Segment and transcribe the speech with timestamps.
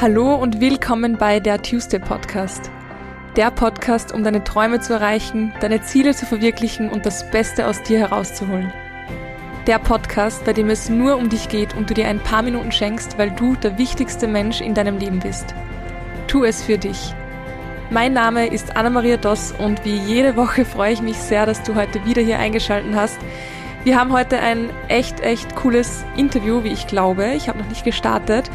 [0.00, 2.70] Hallo und willkommen bei der Tuesday Podcast.
[3.34, 7.82] Der Podcast, um deine Träume zu erreichen, deine Ziele zu verwirklichen und das Beste aus
[7.82, 8.72] dir herauszuholen.
[9.66, 12.70] Der Podcast, bei dem es nur um dich geht und du dir ein paar Minuten
[12.70, 15.52] schenkst, weil du der wichtigste Mensch in deinem Leben bist.
[16.28, 17.12] Tu es für dich.
[17.90, 21.74] Mein Name ist Anna-Maria Doss und wie jede Woche freue ich mich sehr, dass du
[21.74, 23.18] heute wieder hier eingeschaltet hast
[23.84, 27.32] wir haben heute ein echt, echt cooles Interview, wie ich glaube.
[27.34, 28.47] Ich habe noch nicht gestartet,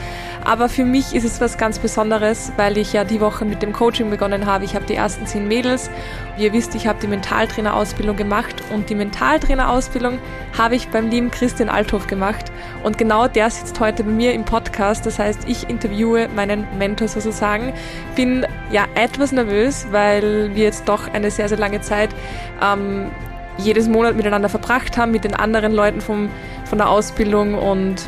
[0.46, 3.74] aber für mich ist es was ganz Besonderes, weil ich ja die Woche mit dem
[3.74, 4.66] Coaching begonnen habe.
[4.66, 5.90] Ich habe die ersten zehn Mädels.
[6.38, 10.20] Wie ihr wisst, ich habe die Mentaltrainerausbildung gemacht und die Mentaltrainerausbildung
[10.58, 12.52] habe ich beim lieben Christian Althoff gemacht
[12.84, 15.06] und genau der sitzt heute bei mir im Podcast.
[15.06, 17.74] Das heißt, ich interviewe meinen Mentor sozusagen.
[18.16, 22.10] Bin ja etwas nervös, weil wir jetzt doch eine sehr, sehr lange Zeit
[22.62, 23.12] ähm,
[23.58, 26.30] jedes Monat miteinander verbracht haben, mit den anderen Leuten vom,
[26.66, 28.08] von der Ausbildung und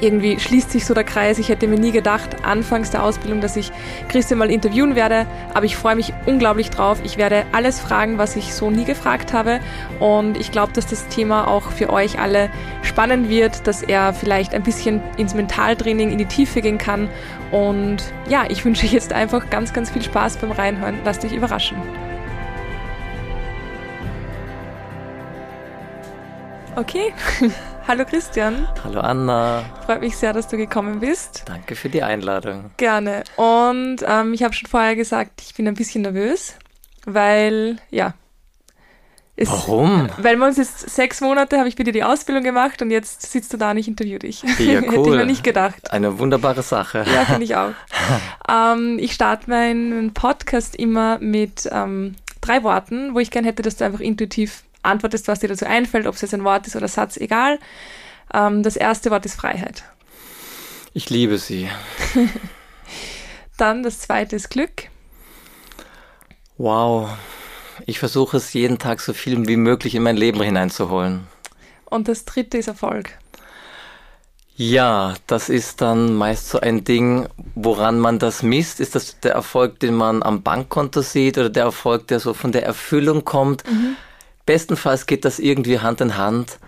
[0.00, 1.38] irgendwie schließt sich so der Kreis.
[1.38, 3.70] Ich hätte mir nie gedacht, anfangs der Ausbildung, dass ich
[4.08, 7.00] Christian mal interviewen werde, aber ich freue mich unglaublich drauf.
[7.04, 9.60] Ich werde alles fragen, was ich so nie gefragt habe
[10.00, 12.50] und ich glaube, dass das Thema auch für euch alle
[12.82, 17.08] spannend wird, dass er vielleicht ein bisschen ins Mentaltraining in die Tiefe gehen kann
[17.50, 17.98] und
[18.28, 20.98] ja, ich wünsche euch jetzt einfach ganz, ganz viel Spaß beim Reinhören.
[21.04, 21.76] Lasst euch überraschen.
[26.76, 27.12] Okay.
[27.86, 28.66] Hallo Christian.
[28.82, 29.62] Hallo Anna.
[29.84, 31.42] Freut mich sehr, dass du gekommen bist.
[31.46, 32.70] Danke für die Einladung.
[32.78, 33.24] Gerne.
[33.36, 36.54] Und ähm, ich habe schon vorher gesagt, ich bin ein bisschen nervös,
[37.04, 38.14] weil, ja.
[39.36, 40.08] Es, Warum?
[40.16, 43.30] Weil wir uns jetzt sechs Monate habe ich bei dir die Ausbildung gemacht und jetzt
[43.30, 44.42] sitzt du da und ich interview dich.
[44.42, 44.82] Ja, cool.
[44.90, 45.90] Hätte ich mir nicht gedacht.
[45.90, 47.04] Eine wunderbare Sache.
[47.12, 47.72] Ja, finde ich auch.
[48.48, 53.76] ähm, ich starte meinen Podcast immer mit ähm, drei Worten, wo ich gerne hätte, dass
[53.76, 56.88] du einfach intuitiv antwortest, was dir dazu einfällt, ob es jetzt ein Wort ist oder
[56.88, 57.58] Satz, egal.
[58.32, 59.84] Ähm, das erste Wort ist Freiheit.
[60.92, 61.68] Ich liebe sie.
[63.56, 64.88] Dann das zweite ist Glück.
[66.56, 67.10] Wow.
[67.86, 71.26] Ich versuche es jeden Tag so viel wie möglich in mein Leben hineinzuholen.
[71.84, 73.18] Und das dritte ist Erfolg.
[74.56, 78.78] Ja, das ist dann meist so ein Ding, woran man das misst.
[78.78, 82.52] Ist das der Erfolg, den man am Bankkonto sieht oder der Erfolg, der so von
[82.52, 83.68] der Erfüllung kommt?
[83.68, 83.96] Mhm.
[84.46, 86.58] Bestenfalls geht das irgendwie Hand in Hand.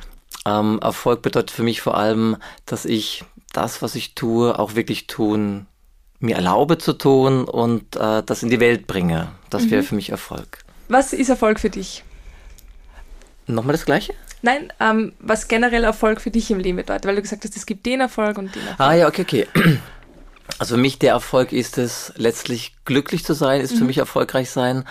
[0.47, 5.07] Ähm, Erfolg bedeutet für mich vor allem, dass ich das, was ich tue, auch wirklich
[5.07, 5.67] tun,
[6.21, 9.29] mir erlaube zu tun und äh, das in die Welt bringe.
[9.51, 9.71] Das mhm.
[9.71, 10.59] wäre für mich Erfolg.
[10.89, 12.05] Was ist Erfolg für dich?
[13.47, 14.15] Nochmal das Gleiche?
[14.43, 17.67] Nein, ähm, was generell Erfolg für dich im Leben bedeutet, weil du gesagt hast, es
[17.67, 18.81] gibt den Erfolg und den Erfolg.
[18.81, 19.47] Ah ja, okay, okay.
[20.59, 23.79] Also für mich der Erfolg ist es, letztlich glücklich zu sein, ist mhm.
[23.79, 24.85] für mich erfolgreich sein.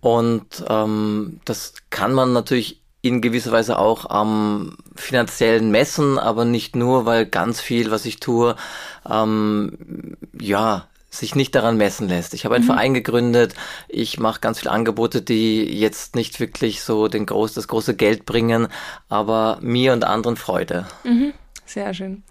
[0.00, 6.74] Und ähm, das kann man natürlich in gewisser Weise auch am finanziellen messen, aber nicht
[6.74, 8.56] nur, weil ganz viel, was ich tue,
[9.08, 12.34] ähm, ja, sich nicht daran messen lässt.
[12.34, 12.68] Ich habe einen mhm.
[12.68, 13.54] Verein gegründet,
[13.88, 18.26] ich mache ganz viele Angebote, die jetzt nicht wirklich so den groß, das große Geld
[18.26, 18.68] bringen,
[19.08, 20.86] aber mir und anderen Freude.
[21.04, 21.32] Mhm.
[21.64, 22.22] Sehr schön.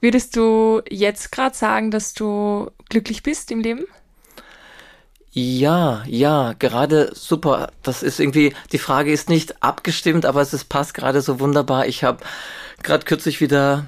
[0.00, 3.84] Würdest du jetzt gerade sagen, dass du glücklich bist im Leben?
[5.36, 7.72] Ja, ja, gerade super.
[7.82, 11.86] Das ist irgendwie, die Frage ist nicht abgestimmt, aber es ist, passt gerade so wunderbar.
[11.86, 12.20] Ich habe
[12.84, 13.86] gerade kürzlich wieder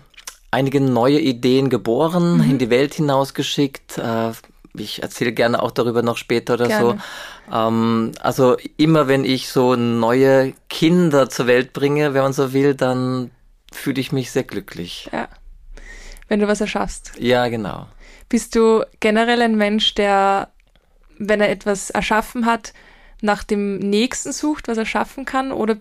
[0.51, 2.51] einige neue Ideen geboren, mhm.
[2.51, 3.97] in die Welt hinausgeschickt.
[3.99, 4.33] Äh,
[4.75, 6.99] ich erzähle gerne auch darüber noch später oder gerne.
[7.49, 7.57] so.
[7.57, 12.75] Ähm, also immer wenn ich so neue Kinder zur Welt bringe, wenn man so will,
[12.75, 13.31] dann
[13.73, 15.09] fühle ich mich sehr glücklich.
[15.13, 15.29] Ja.
[16.27, 17.13] Wenn du was erschaffst.
[17.21, 17.87] Ja, genau.
[18.29, 20.49] Bist du generell ein Mensch, der
[21.19, 22.73] wenn er etwas erschaffen hat,
[23.21, 25.53] nach dem Nächsten sucht, was er schaffen kann?
[25.53, 25.77] Oder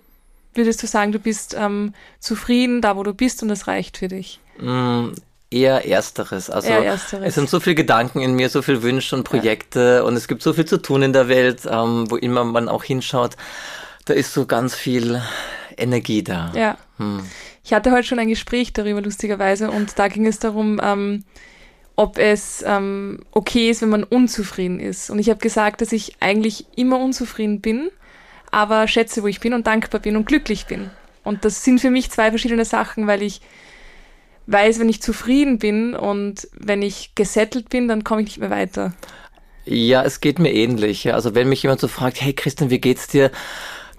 [0.53, 4.07] würdest du sagen, du bist ähm, zufrieden da, wo du bist und das reicht für
[4.07, 4.39] dich?
[4.59, 5.09] Mm,
[5.51, 6.49] eher Ersteres.
[6.49, 7.27] Also eher Ersteres.
[7.27, 10.01] es sind so viele Gedanken in mir, so viele Wünsche und Projekte ja.
[10.03, 12.83] und es gibt so viel zu tun in der Welt, ähm, wo immer man auch
[12.83, 13.35] hinschaut.
[14.05, 15.21] Da ist so ganz viel
[15.77, 16.51] Energie da.
[16.55, 16.77] Ja.
[16.97, 17.23] Hm.
[17.63, 21.23] Ich hatte heute schon ein Gespräch darüber, lustigerweise, und da ging es darum, ähm,
[21.95, 25.09] ob es ähm, okay ist, wenn man unzufrieden ist.
[25.09, 27.89] Und ich habe gesagt, dass ich eigentlich immer unzufrieden bin,
[28.51, 30.89] aber schätze, wo ich bin und dankbar bin und glücklich bin.
[31.23, 33.41] Und das sind für mich zwei verschiedene Sachen, weil ich
[34.47, 38.51] weiß, wenn ich zufrieden bin und wenn ich gesettelt bin, dann komme ich nicht mehr
[38.51, 38.93] weiter.
[39.65, 41.11] Ja, es geht mir ähnlich.
[41.13, 43.31] Also wenn mich jemand so fragt, hey Christian, wie geht's dir?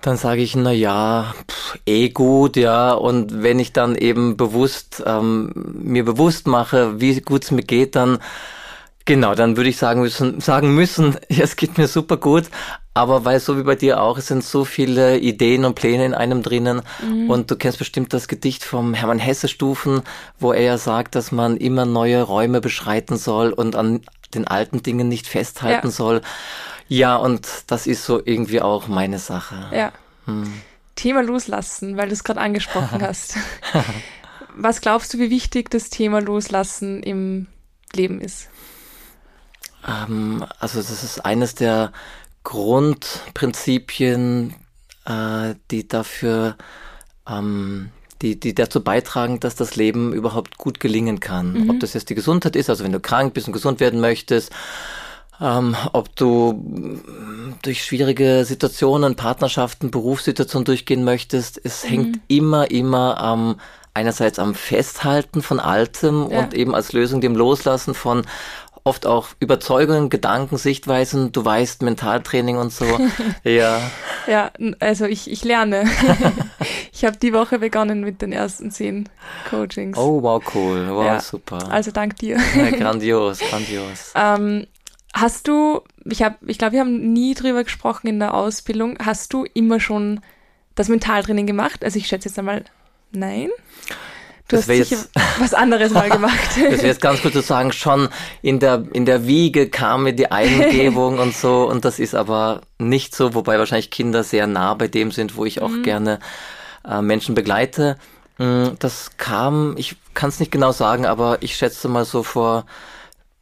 [0.01, 2.93] Dann sage ich, na ja, pff, eh gut, ja.
[2.93, 7.97] Und wenn ich dann eben bewusst ähm, mir bewusst mache, wie gut es mir geht,
[7.97, 8.19] dann
[9.07, 12.47] Genau, dann würde ich sagen müssen, sagen müssen, ja, es geht mir super gut,
[12.93, 16.13] aber weil so wie bei dir auch, es sind so viele Ideen und Pläne in
[16.13, 17.31] einem drinnen mhm.
[17.31, 20.03] und du kennst bestimmt das Gedicht vom Hermann Hesse Stufen,
[20.41, 24.01] wo er ja sagt, dass man immer neue Räume beschreiten soll und an
[24.35, 25.93] den alten Dingen nicht festhalten ja.
[25.93, 26.21] soll.
[26.89, 29.69] Ja, und das ist so irgendwie auch meine Sache.
[29.73, 29.93] Ja.
[30.27, 30.53] Hm.
[30.95, 33.37] Thema loslassen, weil du es gerade angesprochen hast.
[34.57, 37.49] Was glaubst du, wie wichtig das Thema Loslassen im
[37.93, 38.49] Leben ist?
[39.87, 41.93] Ähm, also das ist eines der
[42.43, 44.55] Grundprinzipien,
[45.05, 46.57] äh, die dafür,
[47.29, 47.91] ähm,
[48.23, 51.53] die, die dazu beitragen, dass das Leben überhaupt gut gelingen kann.
[51.53, 51.69] Mhm.
[51.71, 54.51] Ob das jetzt die Gesundheit ist, also wenn du krank bist und gesund werden möchtest,
[55.41, 57.03] ähm, ob du
[57.63, 61.89] durch schwierige Situationen, Partnerschaften, Berufssituationen durchgehen möchtest, es mhm.
[61.89, 63.61] hängt immer, immer am
[63.95, 66.41] einerseits am Festhalten von Altem ja.
[66.41, 68.27] und eben als Lösung dem Loslassen von
[68.87, 72.87] oft auch Überzeugungen, Gedanken, Sichtweisen, du weißt, Mentaltraining und so.
[73.43, 73.81] ja.
[74.27, 75.85] Ja, also ich, ich lerne.
[76.93, 79.09] ich habe die Woche begonnen mit den ersten zehn
[79.51, 79.99] Coachings.
[79.99, 80.87] Oh, wow, cool.
[80.89, 81.21] Wow, ja.
[81.21, 81.71] super.
[81.71, 82.39] Also dank dir.
[82.57, 84.13] Ja, grandios, grandios.
[84.15, 84.67] Ähm,
[85.17, 89.33] hast du, ich habe, ich glaube, wir haben nie drüber gesprochen in der Ausbildung, hast
[89.33, 90.21] du immer schon
[90.75, 91.85] das Mentaltraining gemacht?
[91.85, 92.65] Also ich schätze jetzt einmal
[93.13, 93.49] Nein?
[94.49, 95.11] Du das hast sicher jetzt,
[95.41, 96.39] was anderes mal gemacht.
[96.55, 98.09] das wäre jetzt ganz gut zu sagen, schon
[98.43, 102.61] in der, in der Wiege kam mir die Eingebung und so und das ist aber
[102.79, 105.83] nicht so, wobei wahrscheinlich Kinder sehr nah bei dem sind, wo ich auch mhm.
[105.83, 106.21] gerne
[106.89, 107.97] äh, Menschen begleite.
[108.39, 112.67] Mm, das kam, ich kann es nicht genau sagen, aber ich schätze mal so vor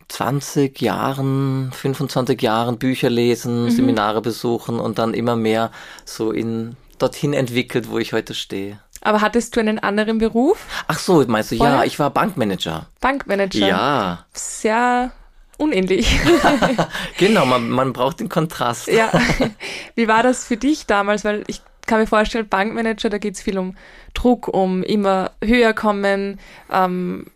[0.09, 3.71] 20 Jahren, 25 Jahren Bücher lesen, mhm.
[3.71, 5.71] Seminare besuchen und dann immer mehr
[6.05, 8.79] so in dorthin entwickelt, wo ich heute stehe.
[9.01, 10.67] Aber hattest du einen anderen Beruf?
[10.87, 11.77] Ach so, meinst du, Vorher?
[11.77, 12.87] ja, ich war Bankmanager.
[13.01, 13.69] Bankmanager?
[13.69, 14.25] Ja.
[14.33, 15.13] Sehr
[15.59, 16.19] unähnlich.
[17.19, 18.89] genau, man, man braucht den Kontrast.
[18.89, 19.11] ja.
[19.95, 21.25] Wie war das für dich damals?
[21.25, 23.77] Weil ich kann mir vorstellen, Bankmanager, da geht es viel um
[24.15, 26.41] Druck, um immer höher kommen,
[26.73, 27.27] ähm,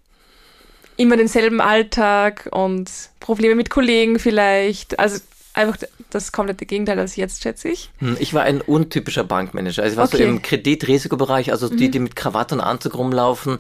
[0.98, 2.90] immer denselben Alltag und
[3.20, 4.98] Probleme mit Kollegen vielleicht.
[4.98, 5.20] Also
[5.54, 5.78] einfach
[6.10, 7.90] das komplette Gegenteil als jetzt, schätze ich.
[7.98, 9.82] Hm, ich war ein untypischer Bankmanager.
[9.82, 10.18] Also ich war okay.
[10.18, 11.76] so im Kreditrisikobereich, also mhm.
[11.76, 13.58] die, die mit Krawatte und Anzug rumlaufen.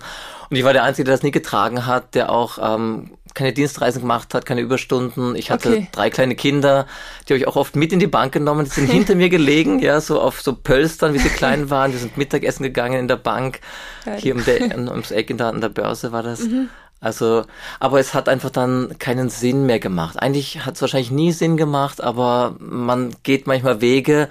[0.50, 4.00] Und ich war der Einzige, der das nie getragen hat, der auch ähm, keine Dienstreisen
[4.00, 5.36] gemacht hat, keine Überstunden.
[5.36, 5.88] Ich hatte okay.
[5.92, 6.86] drei kleine Kinder,
[7.28, 8.64] die habe ich auch oft mit in die Bank genommen.
[8.64, 11.92] Die sind hinter mir gelegen, ja, so auf so Pölstern, wie sie klein waren.
[11.92, 13.60] Wir sind Mittagessen gegangen in der Bank.
[14.04, 14.18] Geil.
[14.20, 16.40] Hier um der, ums Eck in der, an der Börse war das.
[16.40, 16.68] Mhm.
[17.00, 17.44] Also,
[17.78, 20.20] aber es hat einfach dann keinen Sinn mehr gemacht.
[20.20, 24.28] Eigentlich hat es wahrscheinlich nie Sinn gemacht, aber man geht manchmal Wege,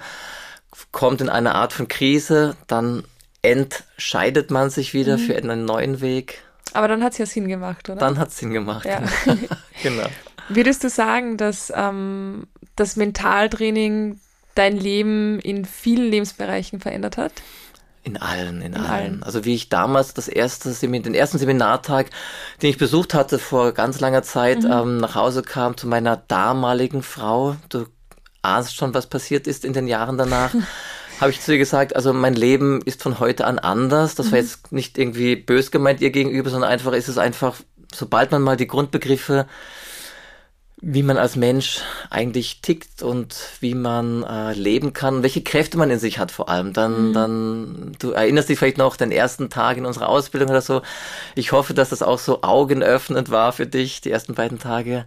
[0.92, 3.04] kommt in eine Art von Krise, dann
[3.42, 5.20] entscheidet man sich wieder mhm.
[5.20, 6.42] für einen neuen Weg.
[6.74, 7.98] Aber dann hat es ja Sinn gemacht, oder?
[7.98, 8.84] Dann hat es Sinn gemacht.
[8.84, 9.02] Ja.
[9.82, 10.06] genau.
[10.50, 14.20] Würdest du sagen, dass ähm, das Mentaltraining
[14.54, 17.32] dein Leben in vielen Lebensbereichen verändert hat?
[18.04, 18.86] In allen, in, in allen.
[18.86, 19.22] allen.
[19.22, 22.10] Also wie ich damals das erste Seminar, den ersten Seminartag,
[22.62, 24.70] den ich besucht hatte vor ganz langer Zeit, mhm.
[24.70, 27.56] ähm, nach Hause kam zu meiner damaligen Frau.
[27.68, 27.86] Du
[28.42, 30.54] ahnst schon, was passiert ist in den Jahren danach.
[31.20, 34.14] habe ich zu ihr gesagt, also mein Leben ist von heute an anders.
[34.14, 34.32] Das mhm.
[34.32, 37.56] war jetzt nicht irgendwie bös gemeint ihr gegenüber, sondern einfach ist es einfach,
[37.92, 39.46] sobald man mal die Grundbegriffe
[40.80, 45.90] wie man als Mensch eigentlich tickt und wie man äh, leben kann, welche Kräfte man
[45.90, 46.72] in sich hat vor allem.
[46.72, 47.12] Dann, mhm.
[47.12, 50.82] dann, du erinnerst dich vielleicht noch den ersten Tag in unserer Ausbildung oder so.
[51.34, 55.04] Ich hoffe, dass das auch so augenöffnend war für dich, die ersten beiden Tage.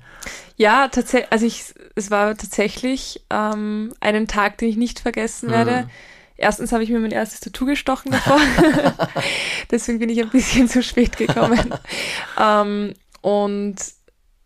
[0.58, 1.64] Ja, tatsächlich, also ich,
[1.96, 5.54] es war tatsächlich ähm, einen Tag, den ich nicht vergessen mhm.
[5.54, 5.90] werde.
[6.36, 8.40] Erstens habe ich mir mein erstes Tattoo gestochen davor.
[9.72, 11.74] Deswegen bin ich ein bisschen zu spät gekommen.
[12.38, 13.78] ähm, und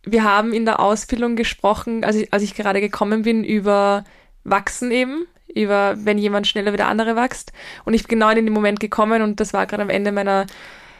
[0.05, 4.03] wir haben in der Ausbildung gesprochen, als ich, als ich gerade gekommen bin, über
[4.43, 7.51] Wachsen eben, über wenn jemand schneller wie der andere wächst.
[7.85, 10.45] Und ich bin genau in den Moment gekommen und das war gerade am Ende meiner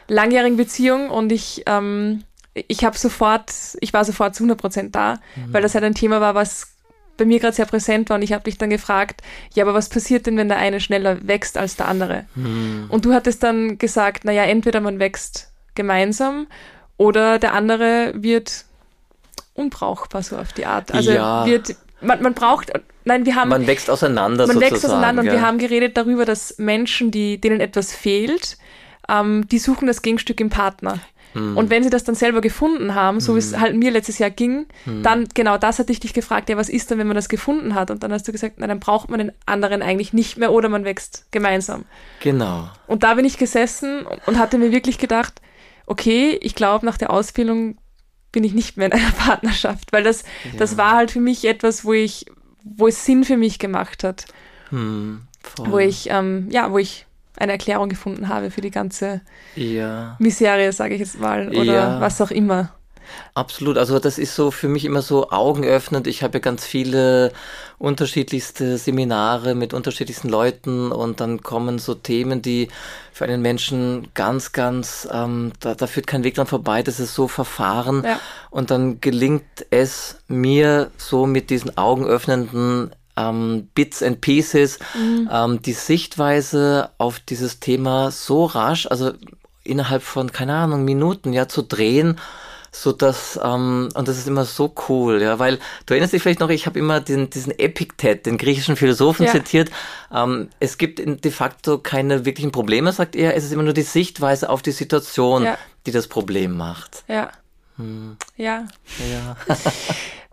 [0.08, 5.14] langjährigen Beziehung und ich, ähm, ich habe sofort, ich war sofort zu 100 Prozent da,
[5.34, 5.52] mhm.
[5.52, 6.72] weil das halt ein Thema war, was
[7.16, 9.22] bei mir gerade sehr präsent war und ich habe dich dann gefragt,
[9.54, 12.26] ja, aber was passiert denn, wenn der eine schneller wächst als der andere?
[12.34, 12.86] Mhm.
[12.88, 16.46] Und du hattest dann gesagt, naja, entweder man wächst gemeinsam
[16.96, 18.66] oder der andere wird
[19.56, 20.92] unbrauchbar so auf die Art.
[20.92, 21.46] Also ja.
[21.46, 22.72] wird, man, man braucht,
[23.04, 23.48] nein, wir haben.
[23.48, 24.46] Man wächst auseinander.
[24.46, 25.30] Man wächst auseinander ja.
[25.30, 28.58] und wir haben geredet darüber, dass Menschen, die, denen etwas fehlt,
[29.08, 30.98] ähm, die suchen das Gegenstück im Partner.
[31.32, 31.56] Hm.
[31.56, 33.60] Und wenn sie das dann selber gefunden haben, so wie es hm.
[33.60, 35.02] halt mir letztes Jahr ging, hm.
[35.02, 37.74] dann genau das hatte ich dich gefragt, ja, was ist denn, wenn man das gefunden
[37.74, 37.90] hat?
[37.90, 40.68] Und dann hast du gesagt, na, dann braucht man den anderen eigentlich nicht mehr oder
[40.68, 41.84] man wächst gemeinsam.
[42.20, 42.70] Genau.
[42.86, 45.40] Und da bin ich gesessen und hatte mir wirklich gedacht,
[45.86, 47.76] okay, ich glaube, nach der Ausbildung
[48.36, 50.58] bin ich nicht mehr in einer Partnerschaft, weil das, ja.
[50.58, 52.26] das war halt für mich etwas, wo ich,
[52.62, 54.26] wo es Sinn für mich gemacht hat.
[54.68, 55.22] Hm,
[55.56, 57.06] wo ich, ähm, ja, wo ich
[57.38, 59.22] eine Erklärung gefunden habe für die ganze
[59.54, 60.16] ja.
[60.18, 62.00] Miserie, sage ich jetzt mal, oder ja.
[62.02, 62.74] was auch immer.
[63.34, 66.06] Absolut, also das ist so für mich immer so augenöffnend.
[66.06, 67.32] Ich habe ja ganz viele
[67.78, 72.68] unterschiedlichste Seminare mit unterschiedlichsten Leuten und dann kommen so Themen, die
[73.12, 77.14] für einen Menschen ganz, ganz, ähm, da, da führt kein Weg dran vorbei, das ist
[77.14, 78.02] so verfahren.
[78.04, 78.20] Ja.
[78.50, 85.28] Und dann gelingt es mir so mit diesen augenöffnenden ähm, Bits and Pieces, mhm.
[85.32, 89.12] ähm, die Sichtweise auf dieses Thema so rasch, also
[89.64, 92.18] innerhalb von, keine Ahnung, Minuten, ja, zu drehen
[92.82, 96.40] so dass ähm, und das ist immer so cool, ja, weil du erinnerst dich vielleicht
[96.40, 99.32] noch, ich habe immer den, diesen Epiktet, den griechischen Philosophen ja.
[99.32, 99.70] zitiert.
[100.12, 103.34] Ähm, es gibt de facto keine wirklichen Probleme, sagt er.
[103.34, 105.58] Es ist immer nur die Sichtweise auf die Situation, ja.
[105.86, 107.04] die das Problem macht.
[107.08, 107.30] Ja.
[107.76, 108.16] Hm.
[108.36, 108.66] Ja.
[109.10, 109.36] Ja.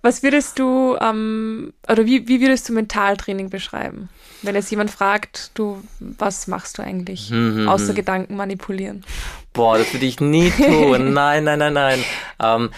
[0.01, 4.09] Was würdest du, ähm, oder wie, wie würdest du Mentaltraining beschreiben?
[4.41, 7.29] Wenn jetzt jemand fragt, du, was machst du eigentlich?
[7.29, 7.95] Hm, hm, außer hm.
[7.95, 9.05] Gedanken manipulieren.
[9.53, 11.13] Boah, das würde ich nie tun.
[11.13, 12.03] nein, nein, nein, nein.
[12.39, 12.71] Ähm,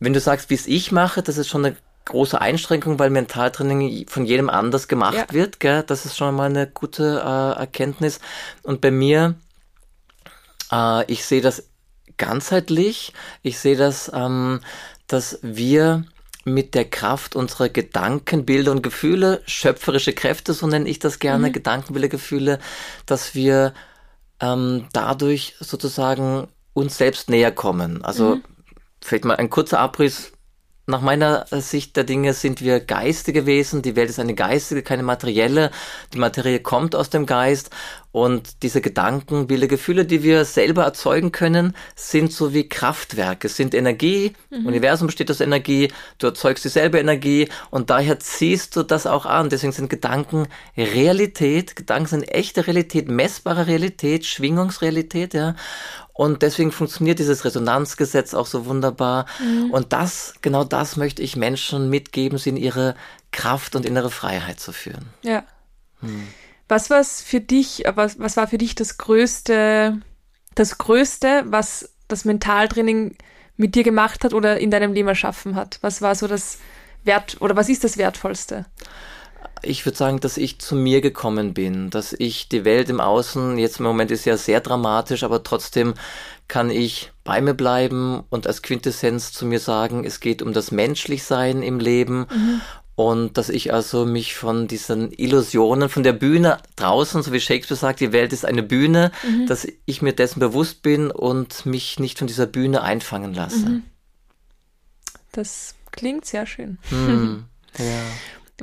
[0.00, 4.06] wenn du sagst, wie es ich mache, das ist schon eine große Einschränkung, weil Mentaltraining
[4.08, 5.26] von jedem anders gemacht ja.
[5.30, 5.60] wird.
[5.60, 5.82] Gell?
[5.82, 8.20] Das ist schon mal eine gute äh, Erkenntnis.
[8.62, 9.34] Und bei mir,
[10.72, 11.68] äh, ich sehe das
[12.16, 13.12] ganzheitlich.
[13.42, 14.60] Ich sehe das, ähm,
[15.06, 16.04] dass wir
[16.44, 21.48] mit der Kraft unserer Gedanken, Bilder und Gefühle, schöpferische Kräfte, so nenne ich das gerne,
[21.48, 21.52] mhm.
[21.52, 22.58] Gedanken, Bilder, Gefühle,
[23.06, 23.74] dass wir
[24.42, 28.04] ähm, dadurch sozusagen uns selbst näher kommen.
[28.04, 28.44] Also mhm.
[29.00, 30.32] vielleicht mal ein kurzer Abriss
[30.86, 33.82] nach meiner Sicht der Dinge sind wir geistige Wesen.
[33.82, 35.70] Die Welt ist eine geistige, keine materielle.
[36.12, 37.70] Die Materie kommt aus dem Geist.
[38.10, 43.74] Und diese Gedanken, Bilder, Gefühle, die wir selber erzeugen können, sind so wie Kraftwerke, sind
[43.74, 44.34] Energie.
[44.50, 44.66] Mhm.
[44.66, 45.88] Universum besteht aus Energie.
[46.18, 47.48] Du erzeugst dieselbe Energie.
[47.70, 49.48] Und daher ziehst du das auch an.
[49.50, 51.76] Deswegen sind Gedanken Realität.
[51.76, 55.54] Gedanken sind echte Realität, messbare Realität, Schwingungsrealität, ja.
[56.14, 59.26] Und deswegen funktioniert dieses Resonanzgesetz auch so wunderbar.
[59.40, 59.70] Mhm.
[59.70, 62.94] Und das, genau das möchte ich Menschen mitgeben, sie in ihre
[63.30, 65.06] Kraft und innere Freiheit zu führen.
[65.22, 65.44] Ja.
[66.00, 66.28] Hm.
[66.68, 70.00] Was war für dich, was, was war für dich das Größte,
[70.54, 73.16] das Größte, was das Mentaltraining
[73.56, 75.78] mit dir gemacht hat oder in deinem Leben erschaffen hat?
[75.80, 76.58] Was war so das
[77.04, 78.66] Wert oder was ist das Wertvollste?
[79.62, 83.58] Ich würde sagen, dass ich zu mir gekommen bin, dass ich die Welt im Außen,
[83.58, 85.94] jetzt im Moment ist ja sehr dramatisch, aber trotzdem
[86.48, 90.70] kann ich bei mir bleiben und als Quintessenz zu mir sagen, es geht um das
[90.70, 92.60] Menschlichsein im Leben mhm.
[92.96, 97.78] und dass ich also mich von diesen Illusionen, von der Bühne draußen, so wie Shakespeare
[97.78, 99.46] sagt, die Welt ist eine Bühne, mhm.
[99.46, 103.68] dass ich mir dessen bewusst bin und mich nicht von dieser Bühne einfangen lasse.
[103.68, 103.82] Mhm.
[105.32, 106.78] Das klingt sehr schön.
[106.90, 107.44] Hm,
[107.78, 107.84] ja.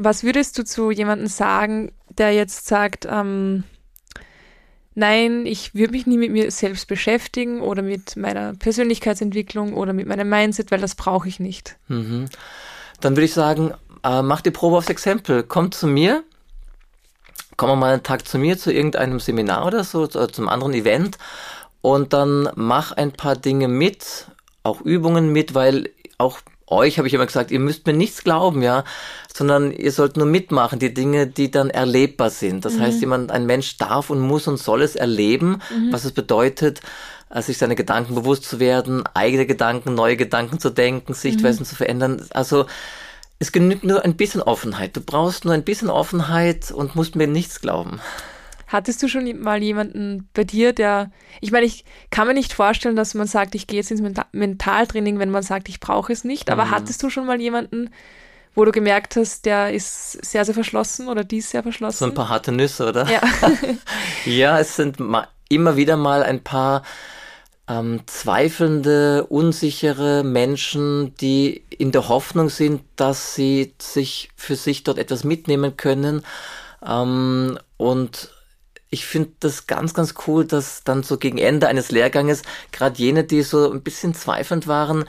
[0.01, 3.63] Was würdest du zu jemandem sagen, der jetzt sagt, ähm,
[4.95, 10.07] nein, ich würde mich nie mit mir selbst beschäftigen oder mit meiner Persönlichkeitsentwicklung oder mit
[10.07, 11.77] meinem Mindset, weil das brauche ich nicht.
[11.87, 12.29] Mhm.
[13.01, 15.43] Dann würde ich sagen, äh, mach die Probe aufs Exempel.
[15.43, 16.23] Komm zu mir,
[17.57, 21.17] komm mal einen Tag zu mir, zu irgendeinem Seminar oder so, zum anderen Event
[21.81, 24.27] und dann mach ein paar Dinge mit,
[24.63, 26.39] auch Übungen mit, weil auch
[26.71, 28.83] euch habe ich immer gesagt, ihr müsst mir nichts glauben, ja,
[29.33, 32.65] sondern ihr sollt nur mitmachen, die Dinge, die dann erlebbar sind.
[32.65, 32.81] Das mhm.
[32.81, 35.91] heißt, jemand, ein Mensch darf und muss und soll es erleben, mhm.
[35.91, 36.81] was es bedeutet,
[37.29, 41.67] äh, sich seine Gedanken bewusst zu werden, eigene Gedanken, neue Gedanken zu denken, Sichtweisen mhm.
[41.67, 42.25] zu verändern.
[42.31, 42.65] Also
[43.39, 44.95] es genügt nur ein bisschen Offenheit.
[44.95, 48.01] Du brauchst nur ein bisschen Offenheit und musst mir nichts glauben.
[48.69, 51.09] Hattest du schon mal jemanden bei dir, der,
[51.41, 55.17] ich meine, ich kann mir nicht vorstellen, dass man sagt, ich gehe jetzt ins Mentaltraining,
[55.17, 56.71] wenn man sagt, ich brauche es nicht, aber mhm.
[56.71, 57.89] hattest du schon mal jemanden,
[58.53, 61.97] wo du gemerkt hast, der ist sehr, sehr verschlossen oder die ist sehr verschlossen?
[61.97, 63.09] So ein paar harte Nüsse, oder?
[63.09, 63.21] Ja.
[64.25, 64.97] ja, es sind
[65.49, 66.83] immer wieder mal ein paar
[67.67, 74.99] ähm, zweifelnde, unsichere Menschen, die in der Hoffnung sind, dass sie sich für sich dort
[74.99, 76.23] etwas mitnehmen können.
[76.85, 78.29] Ähm, und
[78.89, 82.41] ich finde das ganz, ganz cool, dass dann so gegen Ende eines Lehrganges
[82.71, 85.05] gerade jene, die so ein bisschen zweifelnd waren,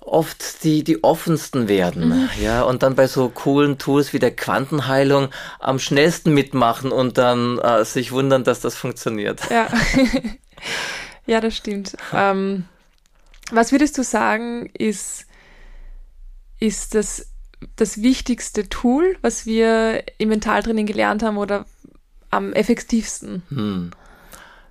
[0.00, 2.28] oft die, die offensten werden, mhm.
[2.40, 7.58] ja, und dann bei so coolen Tools wie der Quantenheilung am schnellsten mitmachen und dann
[7.58, 9.40] äh, sich wundern, dass das funktioniert.
[9.50, 9.68] Ja,
[11.26, 11.96] ja das stimmt.
[12.14, 12.64] Ähm,
[13.50, 15.26] was würdest du sagen, ist,
[16.58, 17.26] ist das,
[17.76, 21.66] das wichtigste Tool, was wir im Mentaltraining gelernt haben oder
[22.30, 23.42] am effektivsten?
[23.48, 23.90] Hm.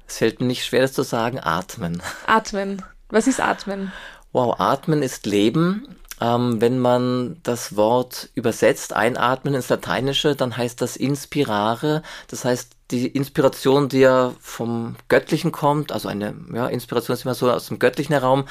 [0.07, 2.01] Es fällt mir nicht schwer, das zu sagen, atmen.
[2.25, 2.81] Atmen.
[3.09, 3.91] Was ist Atmen?
[4.31, 5.95] Wow, atmen ist Leben.
[6.19, 12.01] Ähm, wenn man das Wort übersetzt, einatmen ins Lateinische, dann heißt das inspirare.
[12.27, 17.35] Das heißt, die Inspiration, die ja vom Göttlichen kommt, also eine ja, Inspiration ist immer
[17.35, 18.45] so aus dem göttlichen Raum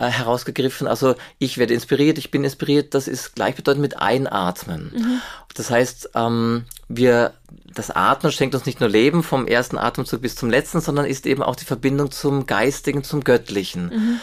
[0.00, 0.88] äh, herausgegriffen.
[0.88, 4.92] Also ich werde inspiriert, ich bin inspiriert, das ist gleichbedeutend mit Einatmen.
[4.96, 5.20] Mhm.
[5.54, 7.34] Das heißt, ähm, wir,
[7.74, 11.26] das Atmen schenkt uns nicht nur Leben vom ersten Atemzug bis zum letzten, sondern ist
[11.26, 13.88] eben auch die Verbindung zum Geistigen, zum Göttlichen.
[13.88, 14.20] Mhm.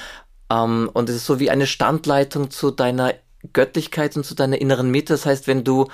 [0.50, 3.13] Ähm, und es ist so wie eine Standleitung zu deiner
[3.53, 5.13] Göttlichkeit und zu deiner inneren Mitte.
[5.13, 5.89] Das heißt, wenn du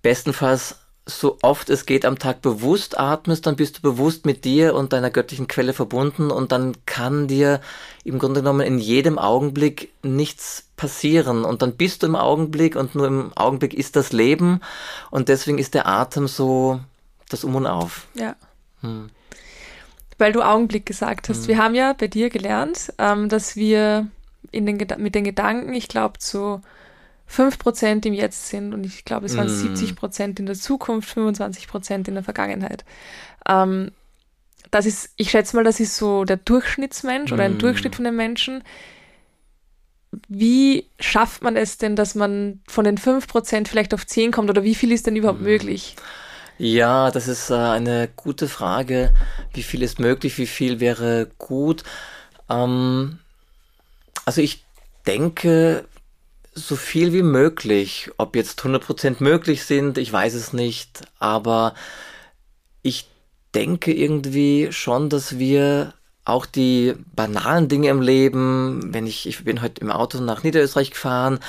[0.00, 4.74] bestenfalls so oft es geht am Tag bewusst atmest, dann bist du bewusst mit dir
[4.74, 7.60] und deiner göttlichen Quelle verbunden und dann kann dir
[8.04, 12.94] im Grunde genommen in jedem Augenblick nichts passieren und dann bist du im Augenblick und
[12.94, 14.60] nur im Augenblick ist das Leben
[15.10, 16.80] und deswegen ist der Atem so
[17.28, 18.06] das Um und Auf.
[18.14, 18.36] Ja.
[18.82, 19.10] Hm.
[20.18, 21.42] Weil du Augenblick gesagt hast.
[21.42, 21.48] Hm.
[21.48, 24.08] Wir haben ja bei dir gelernt, ähm, dass wir
[24.50, 26.60] in den, mit den Gedanken, ich glaube, zu
[27.30, 29.74] 5% im Jetzt sind und ich glaube, es waren mm.
[29.74, 32.84] 70% in der Zukunft, 25% in der Vergangenheit.
[33.48, 33.92] Ähm,
[34.70, 37.34] das ist, ich schätze mal, das ist so der Durchschnittsmensch mm.
[37.34, 37.58] oder ein mm.
[37.58, 38.64] Durchschnitt von den Menschen.
[40.28, 44.64] Wie schafft man es denn, dass man von den 5% vielleicht auf 10 kommt oder
[44.64, 45.44] wie viel ist denn überhaupt mm.
[45.44, 45.96] möglich?
[46.58, 49.14] Ja, das ist äh, eine gute Frage.
[49.54, 50.36] Wie viel ist möglich?
[50.36, 51.84] Wie viel wäre gut?
[52.50, 53.20] Ähm,
[54.26, 54.64] also ich
[55.06, 55.86] denke,
[56.54, 58.10] so viel wie möglich.
[58.16, 61.74] Ob jetzt 100% möglich sind, ich weiß es nicht, aber
[62.82, 63.08] ich
[63.54, 69.62] denke irgendwie schon, dass wir auch die banalen Dinge im Leben, wenn ich, ich bin
[69.62, 71.40] heute im Auto nach Niederösterreich gefahren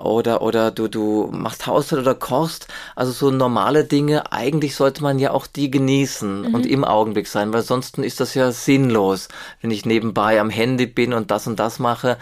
[0.00, 5.18] oder, oder du, du machst Haushalt oder kochst, also so normale Dinge, eigentlich sollte man
[5.18, 6.54] ja auch die genießen mhm.
[6.54, 9.28] und im Augenblick sein, weil sonst ist das ja sinnlos,
[9.60, 12.16] wenn ich nebenbei am Handy bin und das und das mache.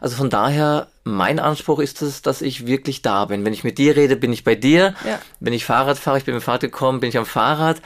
[0.00, 3.44] Also von daher, mein Anspruch ist es, dass ich wirklich da bin.
[3.44, 4.94] Wenn ich mit dir rede, bin ich bei dir.
[5.06, 5.20] Ja.
[5.40, 7.80] Wenn ich Fahrrad fahre, ich bin mit dem Fahrrad gekommen, bin ich am Fahrrad.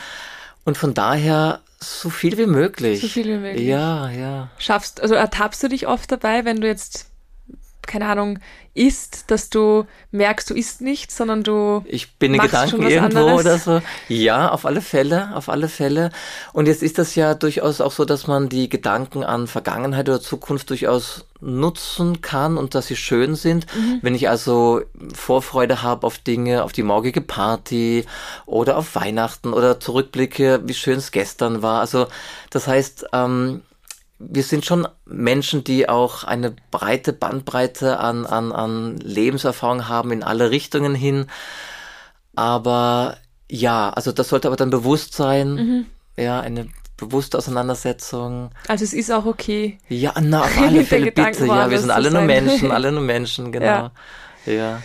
[0.64, 3.00] Und von daher so viel wie möglich.
[3.00, 3.66] So viel wie möglich.
[3.66, 4.50] Ja, ja.
[4.58, 7.10] Schaffst, also ertappst du dich oft dabei, wenn du jetzt
[7.86, 8.38] keine Ahnung,
[8.74, 11.82] isst, dass du merkst, du isst nicht, sondern du.
[11.86, 13.40] Ich bin in Gedanken irgendwo anderes.
[13.40, 13.82] oder so.
[14.08, 16.10] Ja, auf alle Fälle, auf alle Fälle.
[16.52, 20.20] Und jetzt ist das ja durchaus auch so, dass man die Gedanken an Vergangenheit oder
[20.20, 23.66] Zukunft durchaus nutzen kann und dass sie schön sind.
[23.74, 23.98] Mhm.
[24.02, 24.82] Wenn ich also
[25.14, 28.04] Vorfreude habe auf Dinge, auf die morgige Party
[28.46, 31.80] oder auf Weihnachten oder zurückblicke, wie schön es gestern war.
[31.80, 32.06] Also
[32.50, 33.62] das heißt, ähm,
[34.18, 40.22] wir sind schon Menschen, die auch eine breite Bandbreite an, an, an Lebenserfahrung haben in
[40.22, 41.26] alle Richtungen hin.
[42.36, 43.16] Aber
[43.50, 45.54] ja, also das sollte aber dann bewusst sein.
[45.54, 45.86] Mhm.
[46.16, 48.50] Ja, eine bewusste Auseinandersetzung.
[48.68, 49.78] Also es ist auch okay.
[49.88, 51.46] Ja, na, auf alle Fälle bitte.
[51.46, 53.90] Ja, wir sind alle nur Menschen, alle nur Menschen, genau.
[54.46, 54.52] Ja.
[54.52, 54.82] ja.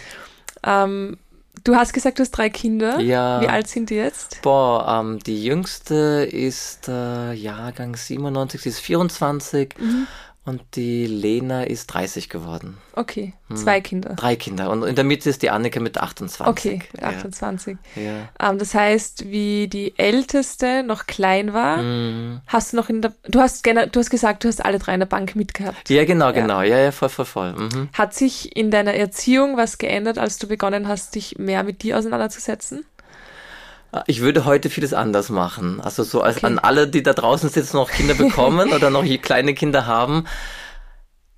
[0.64, 1.18] Ähm,
[1.64, 3.00] Du hast gesagt, du hast drei Kinder.
[3.00, 3.42] Ja.
[3.42, 4.42] Wie alt sind die jetzt?
[4.42, 9.76] Boah, ähm, die jüngste ist äh, Jahrgang 97, sie ist 24.
[9.80, 10.08] Mhm.
[10.46, 12.78] Und die Lena ist 30 geworden.
[12.94, 13.58] Okay, hm.
[13.58, 14.16] zwei Kinder.
[14.16, 14.72] Drei Kinder.
[14.72, 16.48] Und in der Mitte ist die Annika mit 28.
[16.48, 17.78] Okay, mit 28.
[17.96, 18.02] Ja.
[18.02, 18.30] ja.
[18.40, 22.42] Ähm, das heißt, wie die älteste noch klein war, mhm.
[22.48, 25.02] hast du noch in der, du hast, du hast gesagt, du hast alle drei in
[25.02, 25.90] der Bank mitgehabt.
[25.90, 26.62] Ja, genau, genau.
[26.62, 27.54] Ja, ja, voll, voll, voll.
[27.54, 27.90] Mhm.
[27.94, 31.98] Hat sich in deiner Erziehung was geändert, als du begonnen hast, dich mehr mit dir
[31.98, 32.86] auseinanderzusetzen?
[34.06, 35.82] Ich würde heute vieles anders machen.
[35.82, 36.46] Also so als okay.
[36.46, 40.26] an alle, die da draußen sitzen, noch Kinder bekommen oder noch kleine Kinder haben.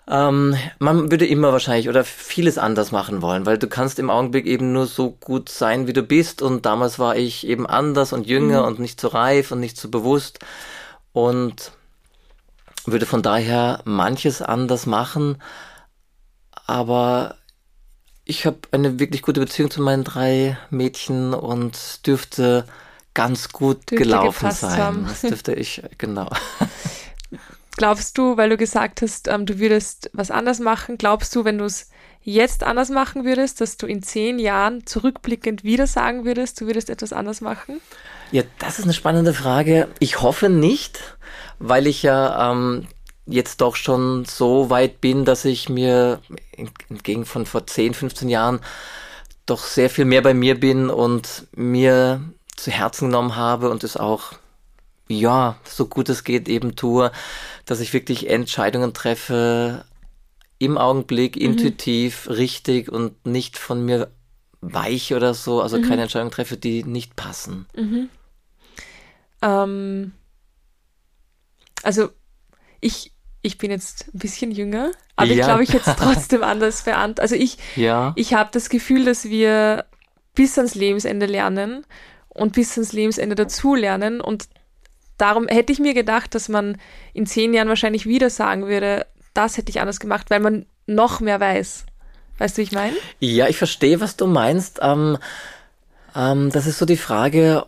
[0.08, 4.46] Ähm, man würde immer wahrscheinlich oder vieles anders machen wollen, weil du kannst im Augenblick
[4.46, 6.42] eben nur so gut sein, wie du bist.
[6.42, 8.68] Und damals war ich eben anders und jünger mhm.
[8.68, 10.40] und nicht so reif und nicht so bewusst.
[11.14, 11.72] Und
[12.86, 15.42] würde von daher manches anders machen.
[16.68, 17.36] Aber
[18.32, 22.66] ich habe eine wirklich gute Beziehung zu meinen drei Mädchen und dürfte
[23.14, 24.78] ganz gut dürfte gelaufen sein.
[24.78, 25.06] Haben.
[25.06, 26.30] Das dürfte ich, genau.
[27.76, 31.58] Glaubst du, weil du gesagt hast, ähm, du würdest was anders machen, glaubst du, wenn
[31.58, 31.90] du es
[32.22, 36.90] jetzt anders machen würdest, dass du in zehn Jahren zurückblickend wieder sagen würdest, du würdest
[36.90, 37.82] etwas anders machen?
[38.32, 39.90] Ja, das ist eine spannende Frage.
[40.00, 41.18] Ich hoffe nicht,
[41.60, 42.88] weil ich ja ähm,
[43.32, 46.20] jetzt doch schon so weit bin, dass ich mir
[46.90, 48.60] entgegen von vor 10, 15 Jahren
[49.46, 52.22] doch sehr viel mehr bei mir bin und mir
[52.56, 54.34] zu Herzen genommen habe und es auch,
[55.08, 57.12] ja, so gut es geht eben tue,
[57.66, 59.86] dass ich wirklich Entscheidungen treffe
[60.60, 61.42] im Augenblick, mhm.
[61.42, 64.12] intuitiv, richtig und nicht von mir
[64.62, 65.88] weich oder so, also mhm.
[65.88, 67.66] keine Entscheidungen treffe, die nicht passen.
[67.76, 68.10] Mhm.
[69.42, 70.12] Ähm,
[71.82, 72.10] also
[72.80, 75.34] ich ich bin jetzt ein bisschen jünger, aber Ja.
[75.34, 77.20] ich glaube, ich jetzt trotzdem anders beant.
[77.20, 78.14] Also ich, Ja.
[78.16, 79.86] ich habe das Gefühl, dass wir
[80.36, 81.86] bis ans Lebensende lernen
[82.30, 84.22] und bis ans Lebensende dazulernen.
[84.22, 84.48] Und
[85.18, 86.78] darum hätte ich mir gedacht, dass man
[87.14, 91.20] in zehn Jahren wahrscheinlich wieder sagen würde, das hätte ich anders gemacht, weil man noch
[91.20, 91.86] mehr weiß.
[92.38, 92.96] Weißt du, wie ich meine?
[93.20, 94.80] Ja, ich verstehe, was du meinst.
[94.82, 95.18] Ähm,
[96.16, 97.66] ähm, das ist so die Frage,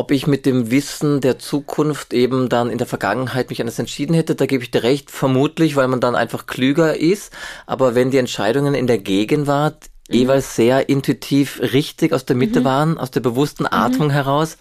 [0.00, 4.14] ob ich mit dem Wissen der Zukunft eben dann in der Vergangenheit mich anders entschieden
[4.14, 4.34] hätte.
[4.34, 7.34] Da gebe ich dir recht, vermutlich, weil man dann einfach klüger ist.
[7.66, 12.96] Aber wenn die Entscheidungen in der Gegenwart jeweils sehr intuitiv richtig aus der Mitte waren,
[12.96, 14.56] aus der bewussten Atmung heraus,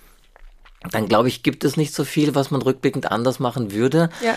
[0.92, 4.36] dann glaube ich, gibt es nicht so viel, was man rückblickend anders machen würde Ja.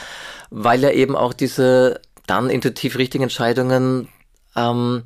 [0.50, 4.06] weil ja eben auch diese dann intuitiv richtigen Entscheidungen
[4.54, 5.02] ähm,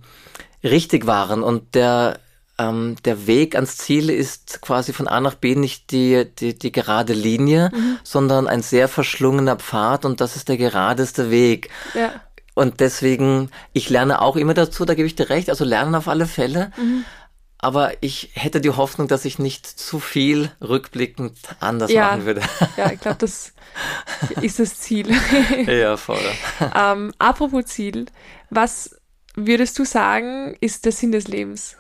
[0.63, 2.21] richtig waren und der
[2.59, 6.73] ähm, der Weg ans Ziel ist quasi von A nach B nicht die, die, die
[6.73, 7.71] gerade Linie,
[8.03, 11.69] sondern ein sehr verschlungener Pfad und das ist der geradeste Weg.
[11.95, 12.13] Ja.
[12.55, 16.09] Und deswegen, ich lerne auch immer dazu, da gebe ich dir recht, also lernen auf
[16.09, 16.73] alle Fälle.
[17.59, 22.09] Aber ich hätte die Hoffnung, dass ich nicht zu viel rückblickend anders Ja.
[22.09, 22.41] machen würde.
[22.79, 23.53] Ja, ich glaube, das
[24.41, 25.15] ist das Ziel.
[25.67, 26.19] ja, voll.
[26.75, 28.07] ähm, apropos Ziel,
[28.49, 28.97] was
[29.35, 31.77] würdest du sagen, ist der Sinn des Lebens?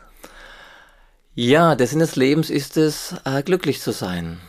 [1.38, 4.40] Ja, der Sinn des Lebens ist es, äh, glücklich zu sein.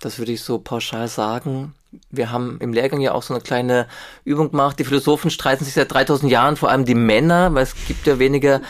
[0.00, 1.72] Das würde ich so pauschal sagen.
[2.10, 3.86] Wir haben im Lehrgang ja auch so eine kleine
[4.24, 4.76] Übung gemacht.
[4.80, 8.18] Die Philosophen streiten sich seit 3000 Jahren, vor allem die Männer, weil es gibt ja
[8.18, 8.60] weniger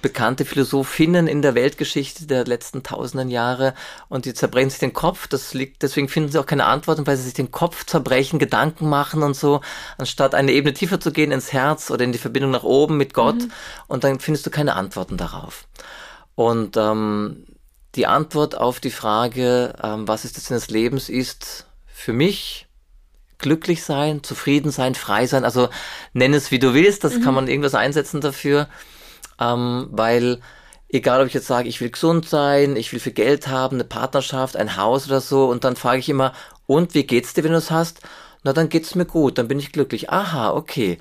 [0.00, 3.74] bekannte Philosophinnen in der Weltgeschichte der letzten tausenden Jahre
[4.08, 5.28] und die zerbrechen sich den Kopf.
[5.28, 8.88] Das liegt, deswegen finden sie auch keine Antworten, weil sie sich den Kopf zerbrechen, Gedanken
[8.88, 9.60] machen und so,
[9.98, 13.12] anstatt eine Ebene tiefer zu gehen ins Herz oder in die Verbindung nach oben mit
[13.12, 13.48] Gott
[13.86, 15.66] und dann findest du keine Antworten darauf.
[16.38, 17.46] Und ähm,
[17.96, 22.68] die Antwort auf die Frage, ähm, was ist der Sinn des Lebens, ist für mich
[23.38, 25.44] glücklich sein, zufrieden sein, frei sein.
[25.44, 25.68] Also
[26.12, 28.68] nenn es wie du willst, das kann man irgendwas einsetzen dafür,
[29.40, 30.38] ähm, weil
[30.88, 33.84] egal ob ich jetzt sage, ich will gesund sein, ich will viel Geld haben, eine
[33.84, 36.34] Partnerschaft, ein Haus oder so, und dann frage ich immer,
[36.68, 37.98] und wie geht's dir, wenn du es hast?
[38.44, 40.10] Na, dann geht's mir gut, dann bin ich glücklich.
[40.10, 40.98] Aha, okay.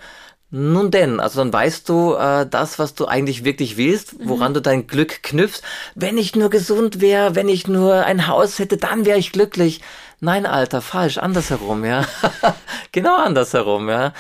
[0.49, 4.61] Nun denn, also dann weißt du äh, das, was du eigentlich wirklich willst, woran du
[4.61, 5.61] dein Glück knüpfst.
[5.93, 9.81] Wenn ich nur gesund wäre, wenn ich nur ein Haus hätte, dann wäre ich glücklich.
[10.21, 12.05] Nein, Alter, falsch, andersherum, ja.
[12.93, 14.13] genau andersherum, ja.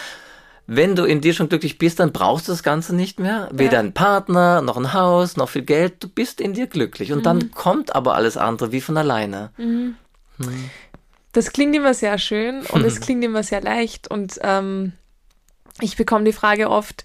[0.69, 3.47] Wenn du in dir schon glücklich bist, dann brauchst du das Ganze nicht mehr.
[3.53, 3.79] Weder Ja.
[3.79, 6.03] einen Partner, noch ein Haus, noch viel Geld.
[6.03, 7.13] Du bist in dir glücklich.
[7.13, 9.51] Und dann kommt aber alles andere wie von alleine.
[11.31, 14.91] Das klingt immer sehr schön und es klingt immer sehr leicht und ähm,
[15.81, 17.03] ich bekomme die Frage oft,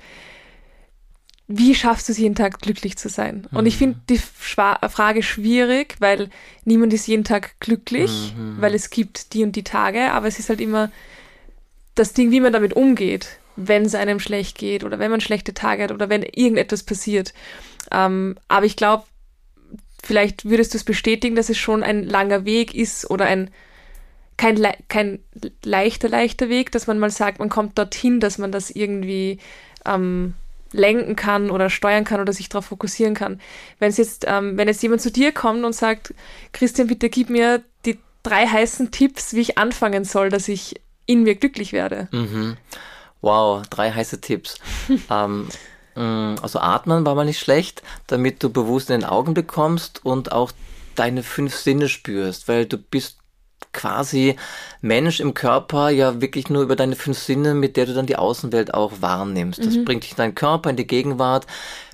[1.48, 3.46] wie schaffst du es jeden Tag glücklich zu sein?
[3.52, 6.30] Und ich finde die Schwa Frage schwierig, weil
[6.64, 10.48] niemand ist jeden Tag glücklich, weil es gibt die und die Tage, aber es ist
[10.48, 10.90] halt immer
[11.94, 15.52] das Ding, wie man damit umgeht, wenn es einem schlecht geht oder wenn man schlechte
[15.52, 17.34] Tage hat oder wenn irgendetwas passiert.
[17.90, 19.04] Ähm, aber ich glaube,
[20.02, 23.50] vielleicht würdest du es bestätigen, dass es schon ein langer Weg ist oder ein
[24.36, 25.20] kein, le kein
[25.64, 29.38] leichter, leichter Weg, dass man mal sagt, man kommt dorthin, dass man das irgendwie
[29.86, 30.34] ähm,
[30.72, 33.40] lenken kann oder steuern kann oder sich darauf fokussieren kann.
[33.78, 36.14] Wenn es jetzt, ähm, wenn jetzt jemand zu dir kommt und sagt,
[36.52, 41.22] Christian, bitte gib mir die drei heißen Tipps, wie ich anfangen soll, dass ich in
[41.22, 42.08] mir glücklich werde.
[42.12, 42.56] Mhm.
[43.20, 44.58] Wow, drei heiße Tipps.
[45.10, 45.48] ähm,
[45.94, 50.32] mh, also atmen war mal nicht schlecht, damit du bewusst in den Augenblick kommst und
[50.32, 50.52] auch
[50.94, 53.18] deine fünf Sinne spürst, weil du bist
[53.72, 54.36] quasi
[54.80, 58.16] Mensch im Körper ja wirklich nur über deine fünf Sinne, mit der du dann die
[58.16, 59.64] Außenwelt auch wahrnimmst.
[59.64, 61.46] Das bringt dich in deinen Körper, in die Gegenwart,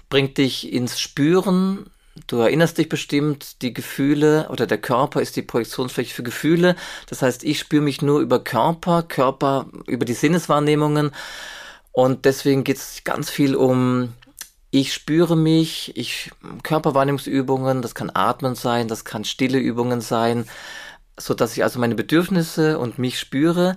[0.08, 1.90] bringt dich ins Spüren.
[2.26, 6.74] Du erinnerst dich bestimmt, die Gefühle oder der Körper ist die Projektionsfläche für Gefühle.
[7.08, 11.12] Das heißt, ich spüre mich nur über Körper, Körper über die Sinneswahrnehmungen.
[11.92, 14.14] Und deswegen geht es ganz viel um,
[14.70, 16.30] ich spüre mich, ich
[16.62, 20.44] Körperwahrnehmungsübungen, das kann Atmen sein, das kann stille Übungen sein,
[21.18, 23.76] so dass ich also meine Bedürfnisse und mich spüre.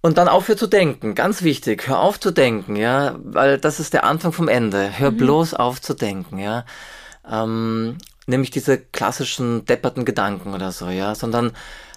[0.00, 3.92] Und dann aufhör zu denken, ganz wichtig, hör auf zu denken, ja, weil das ist
[3.92, 4.98] der Anfang vom Ende.
[4.98, 6.64] Hör bloß auf zu denken, ja.
[7.28, 11.52] Ähm, nämlich diese klassischen depperten Gedanken oder so, ja, sondern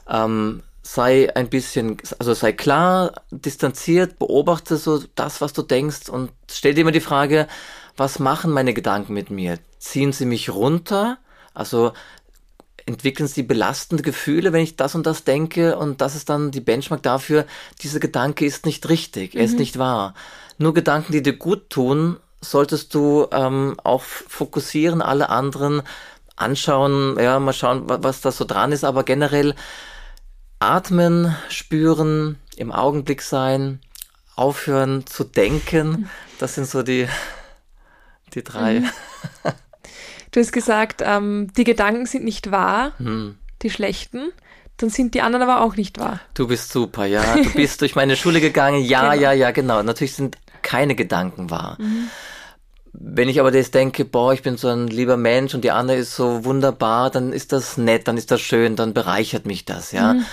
[0.08, 6.32] ähm, sei ein bisschen, also sei klar, distanziert, beobachte so das, was du denkst und
[6.49, 7.47] stell dir immer die Frage,
[7.95, 9.60] was machen meine Gedanken mit mir?
[9.77, 11.19] Ziehen sie mich runter?
[11.53, 11.93] Also
[12.89, 16.60] entwickeln sie belastende Gefühle, wenn ich das und das denke und das ist dann die
[16.62, 17.45] Benchmark dafür,
[17.82, 20.13] dieser Gedanke ist nicht richtig, er ist nicht wahr.
[20.58, 25.82] Nur Gedanken, die dir gut tun, solltest du ähm, auch fokussieren, alle anderen
[26.36, 29.56] anschauen, ja, mal schauen, wa- was da so dran ist, aber generell
[30.60, 33.80] atmen, spüren, im Augenblick sein,
[34.36, 36.10] aufhören zu denken.
[36.39, 37.08] Das sind so die,
[38.34, 38.80] die drei.
[38.82, 38.89] Mhm.
[40.32, 43.38] Du hast gesagt, ähm, die Gedanken sind nicht wahr, hm.
[43.62, 44.32] die schlechten.
[44.78, 46.22] Dann sind die anderen aber auch nicht wahr.
[46.34, 47.36] Du bist super, ja.
[47.36, 48.82] Du bist durch meine Schule gegangen.
[48.82, 49.22] Ja, genau.
[49.24, 49.84] ja, ja, genau.
[49.84, 51.76] Natürlich sind keine Gedanken wahr.
[51.80, 52.10] Mhm.
[52.94, 55.98] Wenn ich aber das denke, boah, ich bin so ein lieber Mensch und die andere
[55.98, 59.92] ist so wunderbar, dann ist das nett, dann ist das schön, dann bereichert mich das,
[59.92, 60.13] ja.
[60.13, 60.26] Mhm.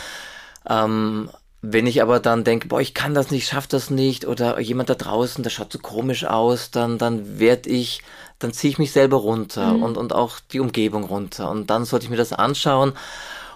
[0.69, 1.31] Ähm,
[1.63, 4.89] wenn ich aber dann denke, boah, ich kann das nicht, schaff das nicht, oder jemand
[4.89, 8.03] da draußen, der schaut so komisch aus, dann, dann werde ich,
[8.39, 9.83] dann ziehe ich mich selber runter mhm.
[9.83, 11.51] und, und auch die Umgebung runter.
[11.51, 12.93] Und dann sollte ich mir das anschauen.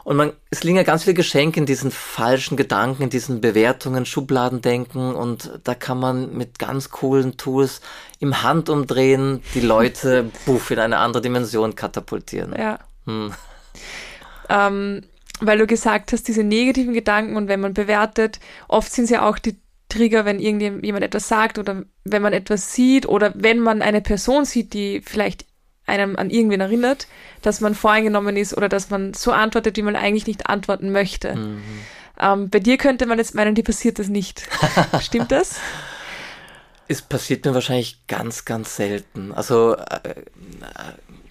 [0.02, 4.06] Und man, es liegen ja ganz viele Geschenke in diesen falschen Gedanken, in diesen Bewertungen,
[4.06, 7.82] Schubladendenken und da kann man mit ganz coolen Tools
[8.18, 12.54] im Handumdrehen die Leute buff, in eine andere Dimension katapultieren.
[12.58, 12.78] Ja.
[13.04, 13.34] Hm.
[14.48, 15.02] Ähm,
[15.40, 19.28] weil du gesagt hast, diese negativen Gedanken und wenn man bewertet, oft sind es ja
[19.28, 19.56] auch die
[19.90, 24.44] Trigger, wenn irgendjemand etwas sagt oder wenn man etwas sieht oder wenn man eine Person
[24.44, 25.44] sieht, die vielleicht
[25.86, 27.06] einem an irgendwen erinnert,
[27.42, 31.34] dass man voreingenommen ist oder dass man so antwortet, wie man eigentlich nicht antworten möchte.
[31.34, 31.62] Mhm.
[32.18, 34.48] Ähm, bei dir könnte man jetzt meinen, dir passiert das nicht.
[35.00, 35.56] Stimmt das?
[36.86, 39.32] Es passiert mir wahrscheinlich ganz, ganz selten.
[39.32, 40.14] Also äh,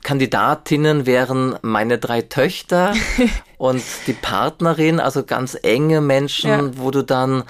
[0.04, 2.94] Kandidatinnen wären meine drei Töchter
[3.58, 6.78] und die Partnerin, also ganz enge Menschen, ja.
[6.78, 7.44] wo du dann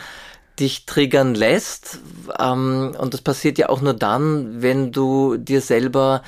[0.59, 1.99] dich triggern lässt.
[2.39, 6.23] Ähm, und das passiert ja auch nur dann, wenn du dir selber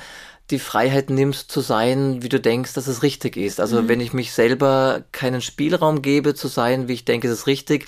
[0.50, 3.58] die Freiheit nimmst zu sein, wie du denkst, dass es richtig ist.
[3.58, 3.88] Also mhm.
[3.88, 7.86] wenn ich mich selber keinen Spielraum gebe zu sein, wie ich denke, es ist richtig,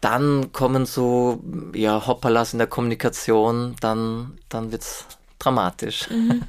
[0.00, 1.42] dann kommen so
[1.74, 5.06] ja Hoppalas in der Kommunikation, dann dann wird's
[5.38, 6.08] dramatisch.
[6.10, 6.42] Mhm.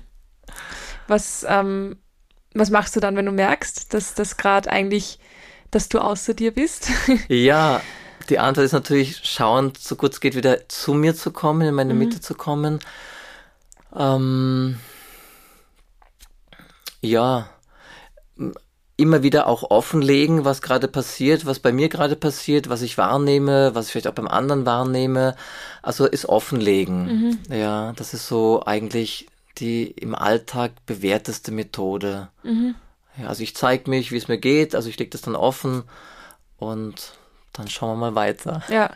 [1.07, 1.97] Was ähm,
[2.53, 5.19] was machst du dann, wenn du merkst, dass das gerade eigentlich,
[5.71, 6.89] dass du außer dir bist?
[7.27, 7.81] ja,
[8.29, 11.75] die Antwort ist natürlich, schauen, so gut es geht, wieder zu mir zu kommen, in
[11.75, 11.99] meine mhm.
[11.99, 12.79] Mitte zu kommen.
[13.95, 14.77] Ähm,
[17.01, 17.49] ja,
[18.97, 23.75] immer wieder auch offenlegen, was gerade passiert, was bei mir gerade passiert, was ich wahrnehme,
[23.75, 25.35] was ich vielleicht auch beim anderen wahrnehme.
[25.83, 27.05] Also ist offenlegen.
[27.05, 27.55] Mhm.
[27.55, 29.27] Ja, das ist so eigentlich
[29.59, 32.29] die im Alltag bewährteste Methode.
[32.43, 32.75] Mhm.
[33.19, 35.83] Ja, also ich zeige mich, wie es mir geht, also ich lege das dann offen
[36.57, 37.13] und
[37.57, 38.63] dann schauen wir mal weiter.
[38.69, 38.91] Ja.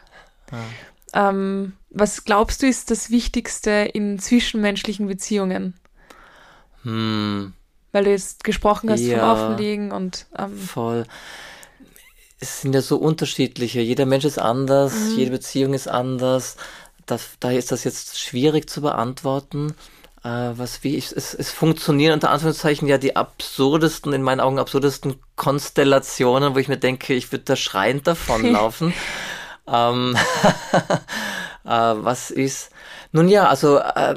[0.51, 1.29] ja.
[1.29, 5.73] Ähm, was glaubst du ist das Wichtigste in zwischenmenschlichen Beziehungen?
[6.83, 7.53] Hm.
[7.91, 11.05] Weil du jetzt gesprochen hast ja, vom Offenlegen und ähm, voll.
[12.39, 13.81] Es sind ja so unterschiedliche.
[13.81, 15.17] Jeder Mensch ist anders, mhm.
[15.17, 16.55] jede Beziehung ist anders.
[17.05, 19.75] Das, daher ist das jetzt schwierig zu beantworten.
[20.23, 24.59] Äh, was wie ich, es, es funktionieren unter Anführungszeichen ja die absurdesten, in meinen Augen
[24.59, 28.93] absurdesten Konstellationen, wo ich mir denke, ich würde da schreiend davonlaufen.
[29.67, 30.15] ähm,
[31.65, 32.69] äh, was ist?
[33.11, 34.15] Nun ja, also äh,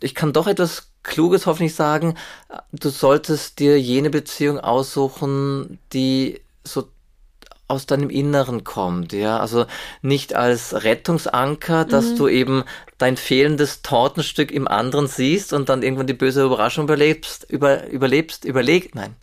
[0.00, 2.16] ich kann doch etwas Kluges hoffentlich sagen,
[2.72, 6.88] du solltest dir jene Beziehung aussuchen, die so
[7.72, 9.64] aus deinem Inneren kommt, ja, also
[10.02, 12.16] nicht als Rettungsanker, dass mhm.
[12.16, 12.64] du eben
[12.98, 18.44] dein fehlendes Tortenstück im anderen siehst und dann irgendwann die böse Überraschung überlebst, über, überlebst,
[18.44, 19.16] überlegt, nein,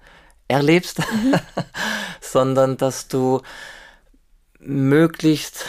[0.48, 1.36] erlebst, mhm.
[2.22, 3.42] sondern dass du
[4.60, 5.66] möglichst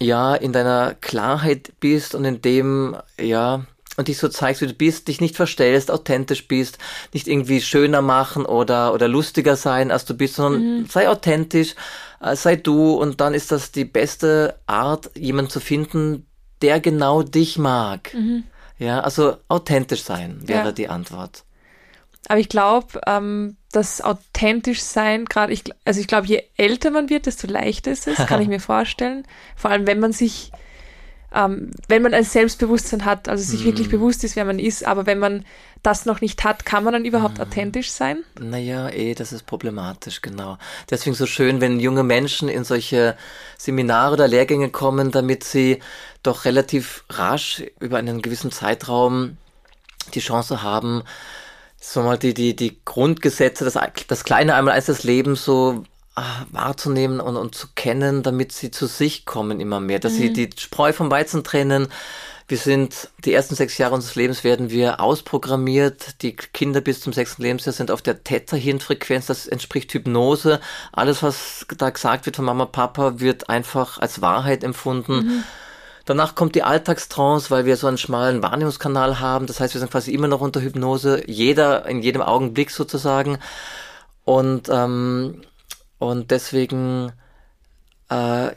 [0.00, 3.64] ja in deiner Klarheit bist und in dem ja
[3.96, 6.78] und dich so zeigst, wie du bist, dich nicht verstellst, authentisch bist,
[7.12, 10.86] nicht irgendwie schöner machen oder, oder lustiger sein, als du bist, sondern mhm.
[10.86, 11.74] sei authentisch,
[12.20, 16.26] äh, sei du und dann ist das die beste Art, jemanden zu finden,
[16.62, 18.12] der genau dich mag.
[18.14, 18.44] Mhm.
[18.78, 20.72] Ja, also authentisch sein wäre ja.
[20.72, 21.44] die Antwort.
[22.28, 27.10] Aber ich glaube, ähm, das authentisch sein, gerade ich, also ich glaube, je älter man
[27.10, 29.26] wird, desto leichter ist es, kann ich mir vorstellen.
[29.56, 30.50] Vor allem, wenn man sich
[31.34, 33.66] ähm, wenn man ein Selbstbewusstsein hat, also sich mm.
[33.66, 35.44] wirklich bewusst ist, wer man ist, aber wenn man
[35.82, 37.42] das noch nicht hat, kann man dann überhaupt mm.
[37.42, 38.24] authentisch sein?
[38.40, 40.58] Naja, eh, das ist problematisch, genau.
[40.90, 43.16] Deswegen so schön, wenn junge Menschen in solche
[43.58, 45.80] Seminare oder Lehrgänge kommen, damit sie
[46.22, 49.36] doch relativ rasch über einen gewissen Zeitraum
[50.14, 51.02] die Chance haben,
[51.80, 55.84] so mal die, die, die Grundgesetze, das, das kleine einmal eins des Lebens so
[56.50, 60.18] wahrzunehmen und, und zu kennen, damit sie zu sich kommen immer mehr, dass mhm.
[60.18, 61.88] sie die Spreu vom Weizen trennen.
[62.46, 66.22] Wir sind, die ersten sechs Jahre unseres Lebens werden wir ausprogrammiert.
[66.22, 70.60] Die Kinder bis zum sechsten Lebensjahr sind auf der Theta-Hirnfrequenz, das entspricht Hypnose.
[70.92, 75.14] Alles, was da gesagt wird von Mama, Papa, wird einfach als Wahrheit empfunden.
[75.14, 75.44] Mhm.
[76.04, 79.46] Danach kommt die Alltagstrance, weil wir so einen schmalen Wahrnehmungskanal haben.
[79.46, 83.38] Das heißt, wir sind quasi immer noch unter Hypnose, jeder in jedem Augenblick sozusagen.
[84.24, 85.40] Und ähm,
[85.98, 87.12] und deswegen,
[88.10, 88.50] äh,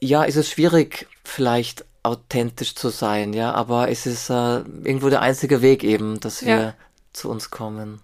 [0.00, 5.22] ja, ist es schwierig, vielleicht authentisch zu sein, ja, aber es ist äh, irgendwo der
[5.22, 6.74] einzige Weg eben, dass wir ja.
[7.12, 8.00] zu uns kommen.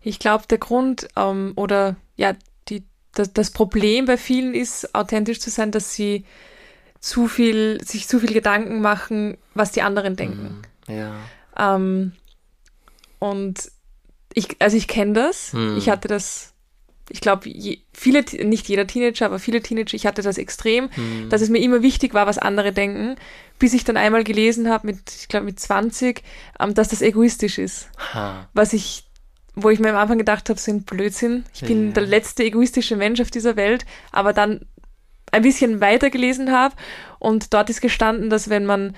[0.00, 2.34] Ich glaube, der Grund ähm, oder ja,
[2.68, 2.84] die,
[3.14, 6.24] das, das Problem bei vielen ist, authentisch zu sein, dass sie
[7.00, 10.62] zu viel, sich zu viel Gedanken machen, was die anderen denken.
[10.88, 11.14] Mm, ja.
[11.56, 12.12] Ähm,
[13.18, 13.70] und
[14.32, 15.52] ich, also ich kenne das.
[15.52, 15.76] Mm.
[15.76, 16.53] Ich hatte das,
[17.10, 17.50] ich glaube,
[17.92, 21.28] viele, nicht jeder Teenager, aber viele Teenager, ich hatte das extrem, mm.
[21.28, 23.16] dass es mir immer wichtig war, was andere denken,
[23.58, 26.22] bis ich dann einmal gelesen habe, mit, ich glaube, mit 20,
[26.60, 27.88] ähm, dass das egoistisch ist.
[28.14, 28.48] Ha.
[28.54, 29.04] Was ich
[29.56, 31.44] wo ich mir am Anfang gedacht habe, so ein Blödsinn.
[31.54, 31.92] Ich bin ja.
[31.92, 34.66] der letzte egoistische Mensch auf dieser Welt, aber dann
[35.30, 36.74] ein bisschen weiter gelesen habe
[37.18, 38.96] und dort ist gestanden, dass wenn man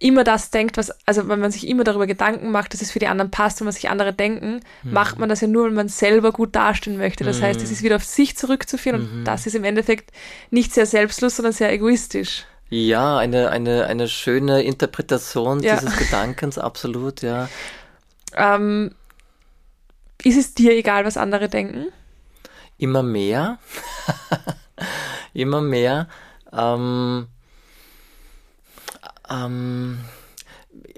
[0.00, 2.98] immer das denkt, was, also wenn man sich immer darüber Gedanken macht, dass es für
[2.98, 4.92] die anderen passt und was sich andere denken, mhm.
[4.92, 7.24] macht man das ja nur, wenn man selber gut dastehen möchte.
[7.24, 7.44] Das mhm.
[7.44, 9.18] heißt, es ist wieder auf sich zurückzuführen mhm.
[9.18, 10.10] und das ist im Endeffekt
[10.50, 12.44] nicht sehr selbstlos, sondern sehr egoistisch.
[12.70, 15.76] Ja, eine, eine, eine schöne Interpretation ja.
[15.76, 17.48] dieses Gedankens, absolut, ja.
[18.34, 18.94] Ähm,
[20.24, 21.86] ist es dir egal, was andere denken?
[22.78, 23.58] Immer mehr.
[25.34, 26.08] immer mehr.
[26.52, 27.28] Ähm,
[29.34, 29.98] ähm,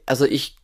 [0.07, 0.57] also ich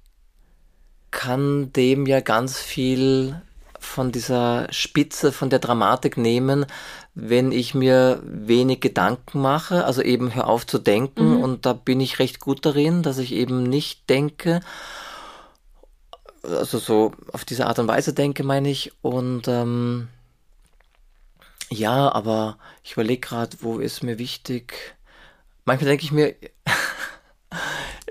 [1.11, 3.40] kann dem ja ganz viel
[3.78, 6.66] von dieser Spitze, von der Dramatik nehmen,
[7.14, 11.42] wenn ich mir wenig Gedanken mache, also eben hör auf zu denken mhm.
[11.42, 14.61] und da bin ich recht gut darin, dass ich eben nicht denke,
[16.42, 20.08] also so auf diese Art und Weise denke, meine ich und ähm,
[21.68, 24.96] ja, aber ich überlege gerade, wo ist mir wichtig.
[25.64, 26.35] Manchmal denke ich mir,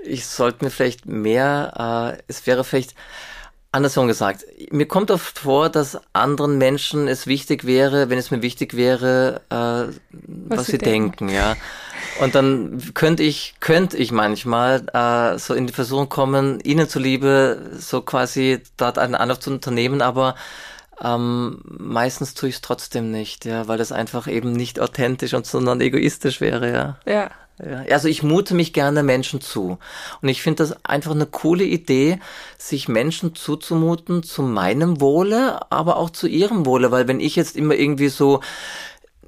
[0.04, 2.94] ich sollte mir vielleicht mehr, äh, es wäre vielleicht
[3.72, 4.44] andersrum gesagt.
[4.70, 9.40] Mir kommt oft vor, dass anderen Menschen es wichtig wäre, wenn es mir wichtig wäre,
[9.48, 9.54] äh,
[10.10, 11.26] was, was sie denken.
[11.26, 11.56] denken, ja.
[12.20, 17.70] Und dann könnte ich, könnte ich manchmal äh, so in die Versuchung kommen, ihnen zuliebe
[17.78, 20.34] so quasi dort einen Anlauf zu unternehmen, aber
[21.02, 25.46] ähm, meistens tue ich es trotzdem nicht, ja, weil das einfach eben nicht authentisch und
[25.46, 26.98] sondern egoistisch wäre, ja.
[27.06, 27.30] Ja.
[27.58, 29.78] Also ich mute mich gerne Menschen zu.
[30.20, 32.18] Und ich finde das einfach eine coole Idee,
[32.58, 37.56] sich Menschen zuzumuten zu meinem Wohle, aber auch zu ihrem Wohle, weil wenn ich jetzt
[37.56, 38.40] immer irgendwie so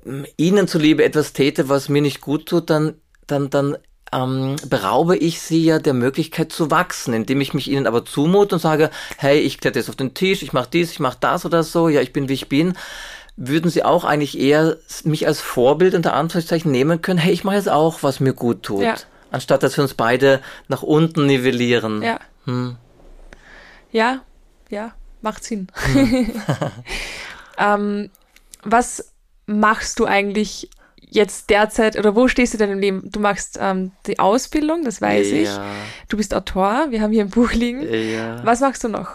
[0.04, 2.94] mm, ihnen zuliebe etwas täte, was mir nicht gut tut, dann
[3.26, 3.78] dann, dann
[4.12, 8.56] ähm, beraube ich sie ja der Möglichkeit zu wachsen, indem ich mich ihnen aber zumute
[8.56, 11.44] und sage, hey, ich kletter jetzt auf den Tisch, ich mache dies, ich mache das
[11.44, 12.74] oder so, ja, ich bin wie ich bin,
[13.36, 17.56] würden sie auch eigentlich eher mich als Vorbild unter Anführungszeichen nehmen können, hey, ich mache
[17.56, 18.82] jetzt auch, was mir gut tut.
[18.82, 18.94] Ja.
[19.30, 22.02] Anstatt dass wir uns beide nach unten nivellieren.
[22.02, 22.20] Ja.
[22.44, 22.76] Hm.
[23.90, 24.22] Ja,
[24.70, 24.92] ja,
[25.22, 25.68] macht Sinn.
[25.92, 26.30] Hm.
[27.58, 28.10] ähm,
[28.62, 29.12] was
[29.46, 30.70] machst du eigentlich
[31.14, 33.10] jetzt derzeit, oder wo stehst du denn im Leben?
[33.10, 35.36] Du machst ähm, die Ausbildung, das weiß ja.
[35.36, 35.48] ich.
[36.08, 37.82] Du bist Autor, wir haben hier ein Buch liegen.
[37.92, 38.44] Ja.
[38.44, 39.10] Was machst du noch?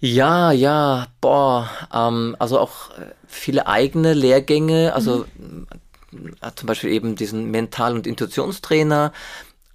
[0.00, 5.66] Ja, ja, boah, ähm, also auch äh, viele eigene Lehrgänge, also mhm.
[6.40, 9.12] Äh, zum Beispiel eben diesen Mental- und Intuitionstrainer,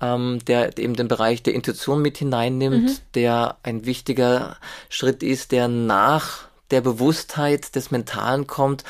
[0.01, 2.97] ähm, der eben den Bereich der Intuition mit hineinnimmt, mhm.
[3.13, 4.57] der ein wichtiger
[4.89, 8.83] Schritt ist, der nach der Bewusstheit des Mentalen kommt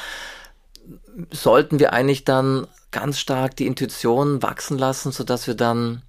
[1.32, 6.02] sollten wir eigentlich dann ganz stark die Intuition wachsen lassen, so dass wir dann,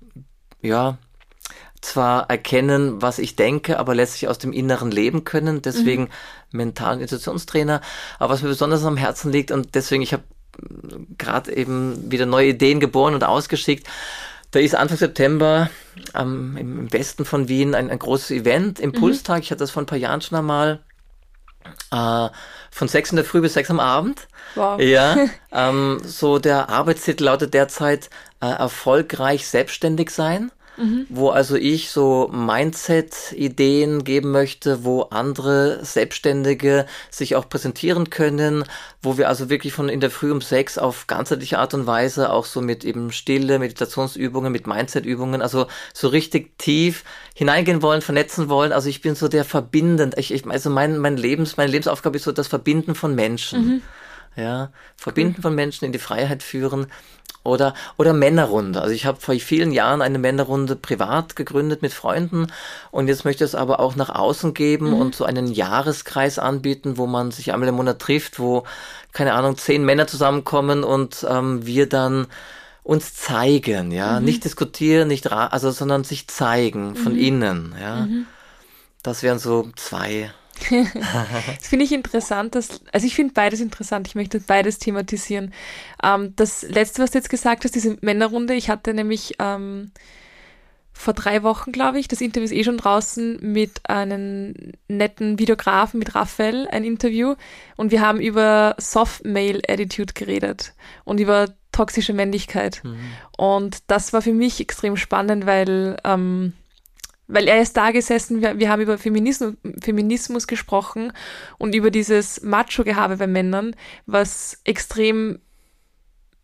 [0.61, 0.99] ja,
[1.85, 5.62] zwar erkennen, was ich denke, aber letztlich aus dem Inneren leben können.
[5.62, 6.59] Deswegen mhm.
[6.59, 7.81] mentalen Intuitionstrainer.
[8.18, 10.25] Aber was mir besonders am Herzen liegt und deswegen, ich habe
[11.18, 13.87] gerade eben wieder neue Ideen geboren und ausgeschickt.
[14.51, 15.68] Da ist Anfang September
[16.14, 19.38] ähm, im Westen von Wien ein, ein großes Event, Impulstag.
[19.38, 19.42] Mhm.
[19.42, 20.81] Ich hatte das vor ein paar Jahren schon einmal.
[21.90, 22.29] Äh,
[22.70, 24.29] von sechs in der Früh bis sechs am Abend.
[24.55, 24.81] Wow.
[24.81, 25.16] Ja,
[25.53, 30.51] ähm, so der Arbeitstitel lautet derzeit äh, erfolgreich selbstständig sein.
[30.77, 31.07] Mhm.
[31.09, 38.65] wo also ich so Mindset-Ideen geben möchte, wo andere Selbstständige sich auch präsentieren können,
[39.03, 42.33] wo wir also wirklich von in der Früh um sechs auf ganzheitliche Art und Weise
[42.33, 48.49] auch so mit eben Stille, Meditationsübungen, mit Mindset-Übungen, also so richtig tief hineingehen wollen, vernetzen
[48.49, 48.73] wollen.
[48.73, 50.19] Also ich bin so der verbindend.
[50.19, 53.66] Ich, ich, also mein, mein Lebens, meine Lebensaufgabe ist so das Verbinden von Menschen.
[53.66, 53.83] Mhm.
[54.37, 55.43] Ja, Verbinden cool.
[55.43, 56.89] von Menschen in die Freiheit führen.
[57.45, 58.80] Oder, oder Männerrunde.
[58.80, 62.47] Also ich habe vor vielen Jahren eine Männerrunde privat gegründet mit Freunden
[62.90, 64.95] und jetzt möchte ich es aber auch nach außen geben mhm.
[64.95, 68.64] und so einen Jahreskreis anbieten, wo man sich einmal im Monat trifft, wo,
[69.12, 72.26] keine Ahnung, zehn Männer zusammenkommen und ähm, wir dann
[72.82, 74.24] uns zeigen, ja, mhm.
[74.26, 77.18] nicht diskutieren, nicht also, sondern sich zeigen von mhm.
[77.18, 77.97] innen, ja.
[78.07, 78.26] Mhm.
[79.03, 80.32] Das wären so zwei
[80.70, 82.55] das finde ich interessant.
[82.55, 84.07] Dass, also ich finde beides interessant.
[84.07, 85.52] Ich möchte beides thematisieren.
[86.02, 89.92] Ähm, das letzte, was du jetzt gesagt hast, diese Männerrunde, ich hatte nämlich ähm,
[90.94, 94.55] vor drei Wochen, glaube ich, das Interview ist eh schon draußen mit einem
[94.88, 97.34] netten Videografen, mit Raphael, ein Interview.
[97.76, 100.72] Und wir haben über Soft Male Attitude geredet
[101.05, 102.80] und über toxische Männlichkeit.
[102.84, 102.96] Mhm.
[103.36, 106.52] Und das war für mich extrem spannend, weil, ähm,
[107.27, 111.12] weil er ist da gesessen, wir, wir haben über Feminismus, Feminismus gesprochen
[111.59, 113.75] und über dieses Macho-Gehabe bei Männern,
[114.07, 115.39] was extrem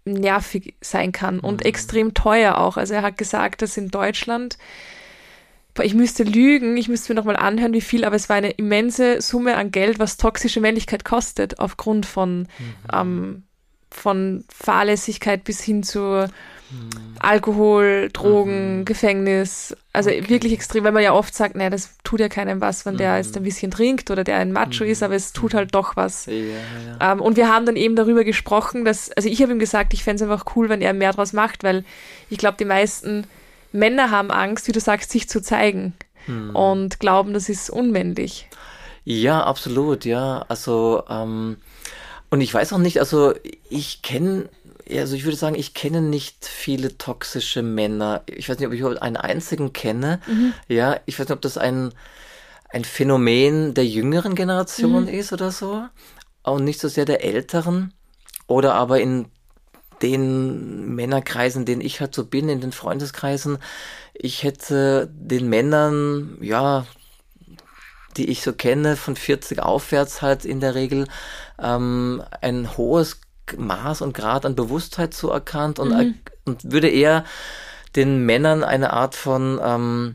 [0.05, 1.67] nervig sein kann und mhm.
[1.67, 2.77] extrem teuer auch.
[2.77, 4.57] Also er hat gesagt, dass in Deutschland,
[5.83, 9.21] ich müsste lügen, ich müsste mir nochmal anhören, wie viel, aber es war eine immense
[9.21, 12.75] Summe an Geld, was toxische Männlichkeit kostet, aufgrund von, mhm.
[12.93, 13.43] ähm,
[13.91, 16.29] von Fahrlässigkeit bis hin zu
[17.19, 18.85] Alkohol, Drogen, mhm.
[18.85, 20.29] Gefängnis, also okay.
[20.29, 23.17] wirklich extrem, weil man ja oft sagt, naja, das tut ja keinem was, wenn der
[23.17, 26.27] jetzt ein bisschen trinkt oder der ein Macho ist, aber es tut halt doch was.
[26.27, 27.13] Ja, ja.
[27.13, 30.05] Ähm, und wir haben dann eben darüber gesprochen, dass, also ich habe ihm gesagt, ich
[30.05, 31.85] fände es einfach cool, wenn er mehr draus macht, weil
[32.31, 33.27] ich glaube, die meisten
[33.73, 35.95] Männer haben Angst, wie du sagst, sich zu zeigen
[36.27, 36.57] mhm.
[36.57, 38.49] und glauben, das ist unmännlich.
[39.05, 40.45] Ja, absolut, ja.
[40.49, 41.57] Also, ähm,
[42.31, 43.35] und ich weiß auch nicht, also
[43.69, 44.49] ich kenne
[44.99, 48.23] also ich würde sagen, ich kenne nicht viele toxische Männer.
[48.27, 50.21] Ich weiß nicht, ob ich überhaupt einen einzigen kenne.
[50.27, 50.53] Mhm.
[50.69, 51.93] Ja, ich weiß nicht, ob das ein,
[52.71, 55.09] ein Phänomen der jüngeren Generation mhm.
[55.09, 55.85] ist oder so.
[56.43, 57.93] Und nicht so sehr der älteren.
[58.47, 59.27] Oder aber in
[60.03, 63.59] den Männerkreisen, in denen ich halt so bin, in den Freundeskreisen,
[64.15, 66.87] ich hätte den Männern, ja,
[68.17, 71.07] die ich so kenne, von 40 aufwärts halt in der Regel,
[71.61, 73.21] ähm, ein hohes
[73.59, 76.15] Maß und Grad an Bewusstheit zuerkannt und, mhm.
[76.45, 77.25] und würde eher
[77.97, 80.15] den Männern eine Art von ähm,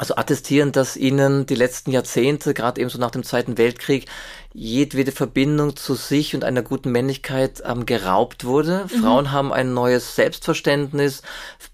[0.00, 4.06] also attestieren, dass ihnen die letzten Jahrzehnte, gerade eben so nach dem Zweiten Weltkrieg,
[4.54, 8.86] jedwede Verbindung zu sich und einer guten Männlichkeit ähm, geraubt wurde.
[8.90, 9.02] Mhm.
[9.02, 11.20] Frauen haben ein neues Selbstverständnis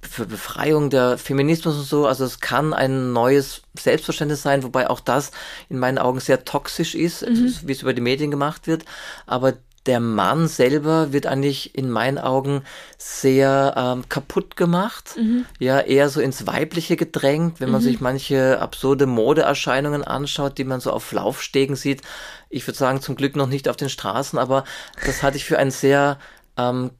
[0.00, 2.06] für Befreiung der Feminismus und so.
[2.06, 5.30] Also es kann ein neues Selbstverständnis sein, wobei auch das
[5.68, 7.54] in meinen Augen sehr toxisch ist, mhm.
[7.62, 8.84] wie es über die Medien gemacht wird.
[9.26, 9.54] Aber
[9.86, 12.62] der Mann selber wird eigentlich in meinen Augen
[12.98, 15.14] sehr ähm, kaputt gemacht.
[15.16, 15.46] Mhm.
[15.58, 17.84] Ja, eher so ins Weibliche gedrängt, wenn man mhm.
[17.84, 22.02] sich manche absurde Modeerscheinungen anschaut, die man so auf Laufstegen sieht.
[22.50, 24.64] Ich würde sagen, zum Glück noch nicht auf den Straßen, aber
[25.04, 26.18] das hatte ich für ein sehr,
[26.56, 26.90] ähm,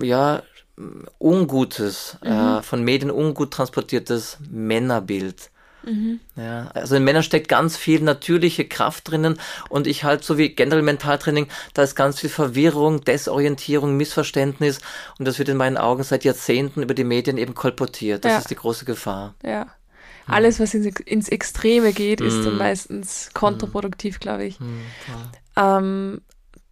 [0.00, 0.42] ja,
[1.18, 2.30] ungutes, mhm.
[2.30, 5.50] äh, von Medien ungut transportiertes Männerbild.
[5.86, 6.20] Mhm.
[6.36, 10.48] Ja, also in Männern steckt ganz viel natürliche Kraft drinnen und ich halt so wie
[10.50, 14.80] generell Mentaltraining, da ist ganz viel Verwirrung, Desorientierung, Missverständnis
[15.18, 18.24] und das wird in meinen Augen seit Jahrzehnten über die Medien eben kolportiert.
[18.24, 18.38] Das ja.
[18.38, 19.34] ist die große Gefahr.
[19.42, 19.68] Ja.
[20.28, 22.58] Alles, was ins, ins Extreme geht, ist dann mhm.
[22.58, 24.58] meistens kontraproduktiv, glaube ich.
[24.58, 24.80] Mhm,
[25.56, 26.20] ähm,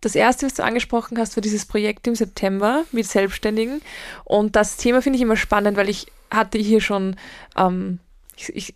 [0.01, 3.81] das erste, was du angesprochen hast, war dieses Projekt im September mit Selbstständigen.
[4.25, 7.17] Und das Thema finde ich immer spannend, weil ich hatte hier schon,
[7.57, 8.01] ähm,
[8.37, 8.75] ich, ich,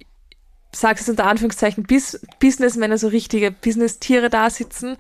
[0.81, 4.97] sag's es unter Anführungszeichen, Bis Businessmänner, so richtige Business-Tiere da sitzen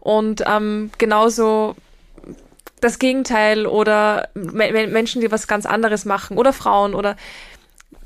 [0.00, 1.76] und ähm, genauso
[2.80, 7.16] das Gegenteil oder Me Menschen, die was ganz anderes machen oder Frauen oder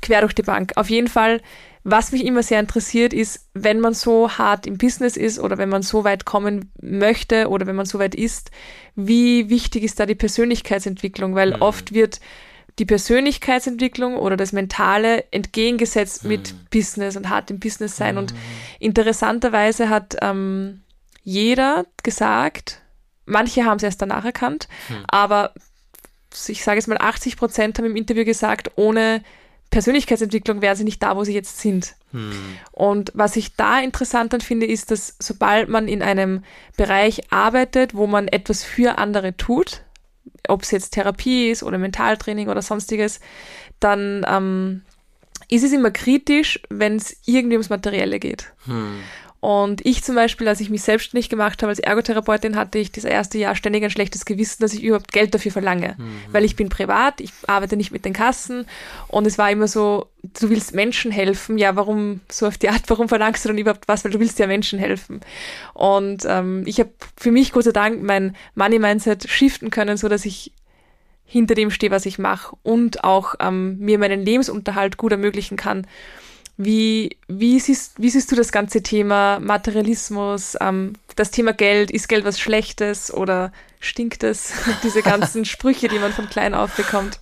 [0.01, 0.73] quer durch die Bank.
[0.75, 1.41] Auf jeden Fall,
[1.83, 5.69] was mich immer sehr interessiert, ist, wenn man so hart im Business ist oder wenn
[5.69, 8.51] man so weit kommen möchte oder wenn man so weit ist,
[8.95, 11.33] wie wichtig ist da die Persönlichkeitsentwicklung?
[11.33, 11.61] Weil mhm.
[11.61, 12.19] oft wird
[12.79, 16.29] die Persönlichkeitsentwicklung oder das Mentale entgegengesetzt mhm.
[16.29, 18.15] mit Business und hart im Business sein.
[18.15, 18.19] Mhm.
[18.19, 18.33] Und
[18.79, 20.81] interessanterweise hat ähm,
[21.23, 22.81] jeder gesagt,
[23.25, 25.03] manche haben es erst danach erkannt, mhm.
[25.07, 25.53] aber
[26.47, 29.21] ich sage jetzt mal 80 Prozent haben im Interview gesagt, ohne
[29.69, 31.95] Persönlichkeitsentwicklung wären sie nicht da, wo sie jetzt sind.
[32.11, 32.31] Hm.
[32.71, 36.43] Und was ich da interessant dann finde, ist, dass sobald man in einem
[36.77, 39.83] Bereich arbeitet, wo man etwas für andere tut,
[40.47, 43.19] ob es jetzt Therapie ist oder Mentaltraining oder sonstiges,
[43.79, 44.81] dann ähm,
[45.49, 48.53] ist es immer kritisch, wenn es irgendwie ums Materielle geht.
[48.65, 48.99] Hm.
[49.47, 53.05] Und ich zum Beispiel, als ich mich selbstständig gemacht habe als Ergotherapeutin, hatte ich das
[53.05, 55.95] erste Jahr ständig ein schlechtes Gewissen, dass ich überhaupt Geld dafür verlange.
[55.97, 56.19] Mhm.
[56.33, 58.65] Weil ich bin privat, ich arbeite nicht mit den Kassen
[59.07, 62.81] und es war immer so, du willst Menschen helfen, ja, warum so auf die Art,
[62.87, 65.21] warum verlangst du dann überhaupt was, weil du willst ja Menschen helfen.
[65.73, 70.25] Und ähm, ich habe für mich, Gott sei Dank, mein Money-Mindset shiften können, so dass
[70.25, 70.51] ich
[71.23, 75.87] hinter dem stehe, was ich mache und auch ähm, mir meinen Lebensunterhalt gut ermöglichen kann.
[76.57, 81.91] Wie, wie, siehst, wie siehst du das ganze Thema Materialismus, ähm, das Thema Geld?
[81.91, 84.53] Ist Geld was Schlechtes oder stinkt es?
[84.83, 87.19] Diese ganzen Sprüche, die man von klein auf bekommt.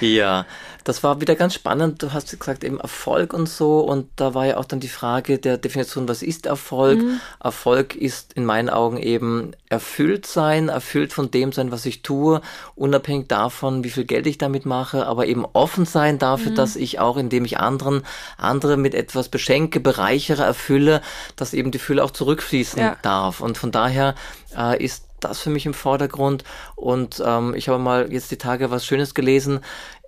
[0.00, 0.46] Ja,
[0.84, 2.02] das war wieder ganz spannend.
[2.02, 3.80] Du hast gesagt, eben Erfolg und so.
[3.80, 7.00] Und da war ja auch dann die Frage der Definition, was ist Erfolg?
[7.00, 7.20] Mhm.
[7.42, 12.40] Erfolg ist in meinen Augen eben erfüllt sein, erfüllt von dem sein, was ich tue,
[12.74, 16.56] unabhängig davon, wie viel Geld ich damit mache, aber eben offen sein dafür, mhm.
[16.56, 18.02] dass ich auch, indem ich anderen,
[18.36, 21.02] andere mit etwas beschenke, bereichere, erfülle,
[21.36, 22.96] dass eben die Fülle auch zurückfließen ja.
[23.02, 23.40] darf.
[23.40, 24.14] Und von daher
[24.56, 26.44] äh, ist das für mich im Vordergrund.
[26.76, 29.60] Und ähm, ich habe mal jetzt die Tage was Schönes gelesen.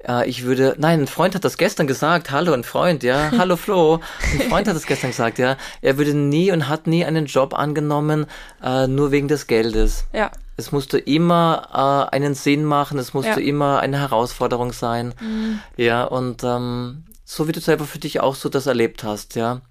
[0.07, 2.31] Äh, ich würde, nein, ein Freund hat das gestern gesagt.
[2.31, 3.31] Hallo, ein Freund, ja.
[3.39, 4.01] Hallo Flo.
[4.33, 5.57] Ein Freund hat das gestern gesagt, ja.
[5.81, 8.27] Er würde nie und hat nie einen Job angenommen,
[8.63, 10.05] äh, nur wegen des Geldes.
[10.13, 10.31] Ja.
[10.57, 13.47] Es musste immer äh, einen Sinn machen, es musste ja.
[13.47, 15.15] immer eine Herausforderung sein.
[15.21, 15.61] Mhm.
[15.77, 19.63] Ja, und ähm, so wie du selber für dich auch so das erlebt hast, ja.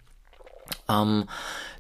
[0.90, 1.26] Ähm,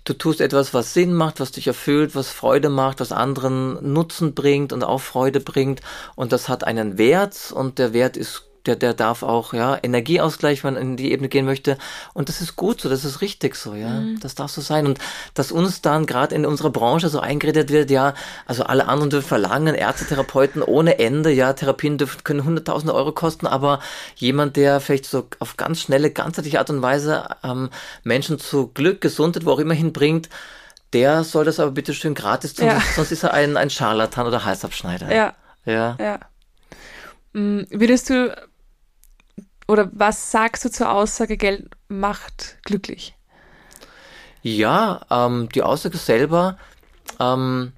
[0.03, 4.33] du tust etwas, was Sinn macht, was dich erfüllt, was Freude macht, was anderen Nutzen
[4.33, 5.81] bringt und auch Freude bringt.
[6.15, 10.63] Und das hat einen Wert und der Wert ist der, der darf auch, ja, Energieausgleich,
[10.63, 11.77] wenn man in die Ebene gehen möchte.
[12.13, 13.89] Und das ist gut so, das ist richtig so, ja.
[13.89, 14.19] Mhm.
[14.19, 14.85] Das darf so sein.
[14.85, 14.99] Und
[15.33, 18.13] dass uns dann gerade in unserer Branche so eingeredet wird, ja,
[18.45, 23.11] also alle anderen dürfen verlangen, Ärzte, Therapeuten ohne Ende, ja, Therapien dürfen, können hunderttausende Euro
[23.11, 23.79] kosten, aber
[24.15, 27.69] jemand, der vielleicht so auf ganz schnelle, ganzheitliche Art und Weise ähm,
[28.03, 30.29] Menschen zu Glück, Gesundheit, wo auch immer hinbringt,
[30.93, 32.81] der soll das aber bitte schön gratis tun, ja.
[32.95, 35.13] sonst ist er ein, ein Scharlatan oder Halsabschneider.
[35.13, 35.33] Ja.
[35.65, 35.97] Ja.
[35.99, 36.19] ja.
[37.33, 38.35] Mm, würdest du
[39.71, 43.15] oder was sagst du zur Aussage, Geld macht glücklich?
[44.43, 46.57] Ja, ähm, die Aussage selber,
[47.19, 47.71] ähm,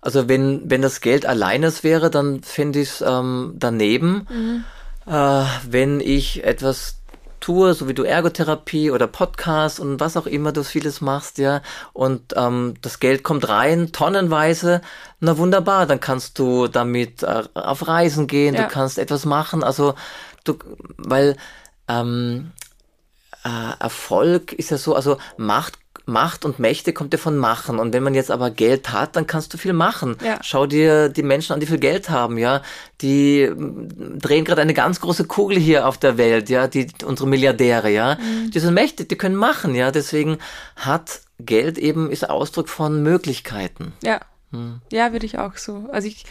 [0.00, 4.26] also wenn, wenn das Geld alleines wäre, dann fände ich es ähm, daneben.
[4.30, 4.64] Mhm.
[5.06, 7.01] Äh, wenn ich etwas
[7.42, 11.60] tue, so wie du Ergotherapie oder Podcast und was auch immer du vieles machst, ja,
[11.92, 14.80] und ähm, das Geld kommt rein, tonnenweise,
[15.20, 18.62] na wunderbar, dann kannst du damit äh, auf Reisen gehen, ja.
[18.62, 19.94] du kannst etwas machen, also
[20.44, 20.56] du,
[20.96, 21.36] weil
[21.88, 22.52] ähm,
[23.44, 27.78] äh, Erfolg ist ja so, also Macht Macht und Mächte kommt ja von Machen.
[27.78, 30.16] Und wenn man jetzt aber Geld hat, dann kannst du viel machen.
[30.24, 30.38] Ja.
[30.42, 32.62] Schau dir die Menschen an, die viel Geld haben, ja.
[33.00, 36.66] Die mm, drehen gerade eine ganz große Kugel hier auf der Welt, ja.
[36.66, 38.16] Die, unsere Milliardäre, ja.
[38.16, 38.50] Mhm.
[38.50, 39.90] Die sind mächtig, die können machen, ja.
[39.90, 40.38] Deswegen
[40.76, 43.92] hat Geld eben, ist Ausdruck von Möglichkeiten.
[44.02, 44.20] Ja.
[44.52, 44.80] Hm.
[44.92, 45.88] Ja, würde ich auch so.
[45.90, 46.24] Also ich,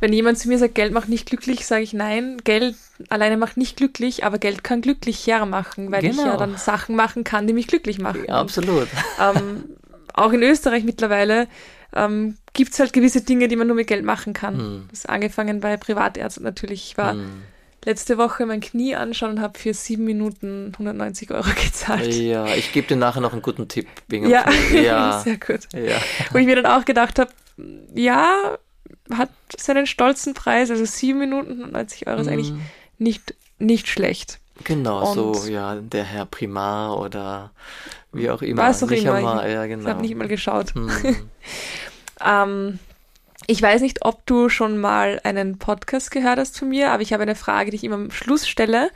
[0.00, 2.74] wenn jemand zu mir sagt, Geld macht nicht glücklich, sage ich nein, Geld
[3.10, 6.12] alleine macht nicht glücklich, aber Geld kann glücklicher machen, weil genau.
[6.12, 6.38] ich ja genau.
[6.38, 8.24] dann Sachen machen kann, die mich glücklich machen.
[8.26, 8.88] Ja, absolut.
[9.18, 9.64] Ähm,
[10.12, 11.48] auch in Österreich mittlerweile
[11.94, 14.58] ähm, gibt es halt gewisse Dinge, die man nur mit Geld machen kann.
[14.58, 14.84] Hm.
[14.90, 16.90] Das ist angefangen bei Privatärzten natürlich.
[16.90, 17.42] Ich war hm.
[17.84, 22.12] letzte Woche mein Knie anschauen und habe für sieben Minuten 190 Euro gezahlt.
[22.14, 23.88] Ja, ich gebe dir nachher noch einen guten Tipp.
[24.08, 25.20] Wegen ja, ja.
[25.24, 25.60] sehr gut.
[25.72, 25.98] Ja.
[26.32, 27.30] Wo ich mir dann auch gedacht habe,
[27.94, 28.58] ja,
[29.12, 32.60] hat seinen stolzen Preis, also 7 Minuten und 90 Euro ist eigentlich mhm.
[32.98, 34.38] nicht, nicht schlecht.
[34.64, 37.50] Genau, und so, ja, der Herr Primar oder
[38.12, 38.62] wie auch immer.
[38.62, 39.14] Was auch immer.
[39.14, 39.82] Einmal, ja, genau.
[39.82, 40.74] Ich habe nicht mal geschaut.
[40.74, 40.90] Hm.
[42.24, 42.78] ähm,
[43.46, 47.12] ich weiß nicht, ob du schon mal einen Podcast gehört hast von mir, aber ich
[47.12, 48.90] habe eine Frage, die ich immer am Schluss stelle.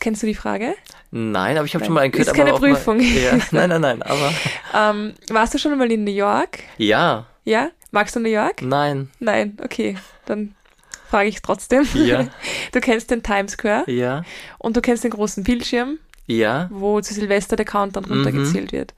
[0.00, 0.74] Kennst du die Frage?
[1.10, 2.28] Nein, aber ich habe schon mal einen gehört.
[2.28, 2.98] Ist keine Prüfung.
[2.98, 4.32] Mal, ja, nein, nein, nein, aber.
[4.74, 6.60] ähm, warst du schon mal in New York?
[6.78, 7.26] Ja.
[7.48, 7.70] Ja?
[7.90, 8.60] Magst du New York?
[8.60, 9.08] Nein.
[9.20, 9.96] Nein, okay.
[10.26, 10.54] Dann
[11.08, 11.86] frage ich trotzdem.
[11.94, 12.26] Ja.
[12.72, 13.90] Du kennst den Times Square.
[13.90, 14.22] Ja.
[14.58, 15.98] Und du kennst den großen Bildschirm.
[16.26, 16.68] Ja.
[16.70, 18.12] Wo zu Silvester der Countdown mhm.
[18.12, 18.92] runtergezählt wird.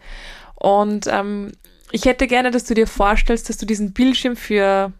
[0.57, 1.53] Und ähm,
[1.93, 4.93] ich hätte gerne, dass du dir vorstellst, dass du diesen Bildschirm für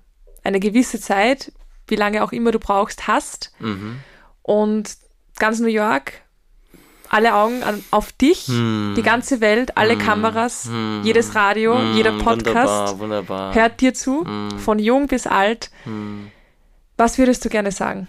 [0.45, 1.53] eine gewisse Zeit,
[1.89, 3.53] wie lange auch immer du brauchst, hast.
[3.59, 3.99] Mhm.
[4.43, 4.97] Und
[5.41, 6.23] ganz New York
[7.11, 8.95] alle Augen an, auf dich, hm.
[8.97, 9.99] die ganze Welt, alle hm.
[9.99, 11.03] Kameras, hm.
[11.03, 11.95] jedes Radio, hm.
[11.95, 13.55] jeder Podcast wunderbar, wunderbar.
[13.55, 14.59] hört dir zu, hm.
[14.59, 15.71] von jung bis alt.
[15.85, 16.31] Hm.
[16.97, 18.07] Was würdest du gerne sagen?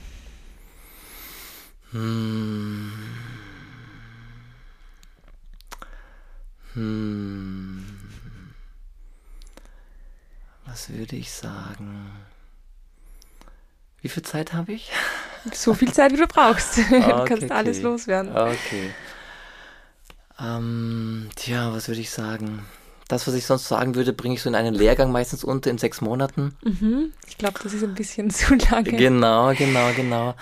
[10.65, 12.11] Was würde ich sagen?
[14.01, 14.91] Wie viel Zeit habe ich?
[15.53, 16.77] So viel Zeit, wie du brauchst.
[16.89, 17.51] du okay, kannst okay.
[17.51, 18.31] alles loswerden.
[18.31, 18.91] Okay.
[20.39, 22.65] Ähm, tja, was würde ich sagen?
[23.07, 25.77] Das, was ich sonst sagen würde, bringe ich so in einen Lehrgang meistens unter in
[25.77, 26.55] sechs Monaten.
[26.63, 27.11] Mhm.
[27.27, 28.91] Ich glaube, das ist ein bisschen zu lange.
[28.91, 30.35] Genau, genau, genau.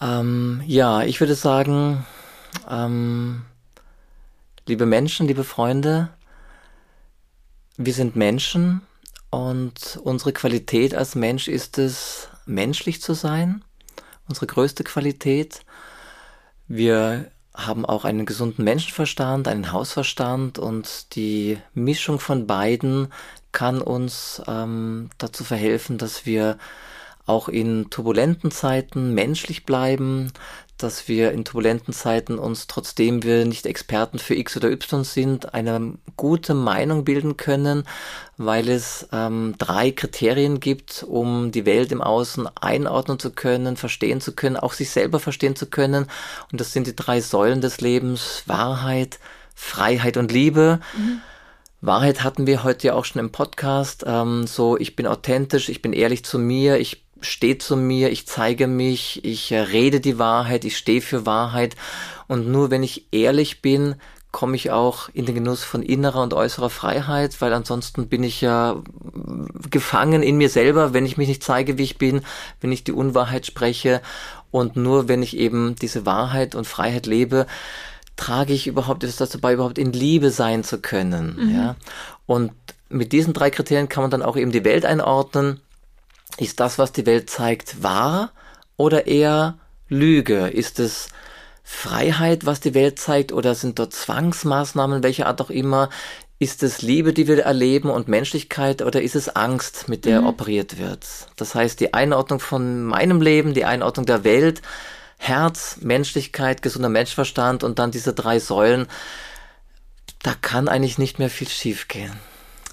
[0.00, 2.06] Ähm, ja, ich würde sagen,
[2.68, 3.42] ähm,
[4.66, 6.08] liebe Menschen, liebe Freunde,
[7.76, 8.80] wir sind Menschen
[9.30, 13.62] und unsere Qualität als Mensch ist es, menschlich zu sein,
[14.30, 15.60] unsere größte Qualität.
[16.68, 23.08] Wir haben auch einen gesunden Menschenverstand, einen Hausverstand und die Mischung von beiden
[23.52, 26.56] kann uns ähm, dazu verhelfen, dass wir
[27.26, 30.32] auch in turbulenten Zeiten menschlich bleiben,
[30.82, 35.54] dass wir in turbulenten Zeiten uns, trotzdem wir nicht Experten für X oder Y sind,
[35.54, 37.84] eine gute Meinung bilden können,
[38.36, 44.20] weil es ähm, drei Kriterien gibt, um die Welt im Außen einordnen zu können, verstehen
[44.20, 46.06] zu können, auch sich selber verstehen zu können.
[46.50, 49.18] Und das sind die drei Säulen des Lebens, Wahrheit,
[49.54, 50.80] Freiheit und Liebe.
[50.96, 51.20] Mhm.
[51.82, 54.04] Wahrheit hatten wir heute ja auch schon im Podcast.
[54.06, 58.26] Ähm, so, ich bin authentisch, ich bin ehrlich zu mir, ich stehe zu mir, ich
[58.26, 61.76] zeige mich, ich äh, rede die Wahrheit, ich stehe für Wahrheit.
[62.26, 63.96] Und nur wenn ich ehrlich bin,
[64.32, 68.40] komme ich auch in den Genuss von innerer und äußerer Freiheit, weil ansonsten bin ich
[68.40, 68.80] ja
[69.70, 72.22] gefangen in mir selber, wenn ich mich nicht zeige, wie ich bin,
[72.60, 74.00] wenn ich die Unwahrheit spreche.
[74.52, 77.46] Und nur wenn ich eben diese Wahrheit und Freiheit lebe,
[78.16, 81.54] trage ich überhaupt, ist das dabei überhaupt in Liebe sein zu können, mhm.
[81.56, 81.76] ja.
[82.26, 82.52] Und
[82.88, 85.60] mit diesen drei Kriterien kann man dann auch eben die Welt einordnen.
[86.38, 88.32] Ist das, was die Welt zeigt, wahr
[88.76, 89.58] oder eher
[89.88, 90.48] Lüge?
[90.48, 91.08] Ist es
[91.62, 95.90] Freiheit, was die Welt zeigt, oder sind dort Zwangsmaßnahmen, welcher Art auch immer?
[96.38, 100.28] Ist es Liebe, die wir erleben und Menschlichkeit oder ist es Angst, mit der mhm.
[100.28, 101.06] operiert wird?
[101.36, 104.62] Das heißt, die Einordnung von meinem Leben, die Einordnung der Welt
[105.18, 108.86] Herz, Menschlichkeit, gesunder Menschverstand und dann diese drei Säulen,
[110.22, 112.14] da kann eigentlich nicht mehr viel schiefgehen.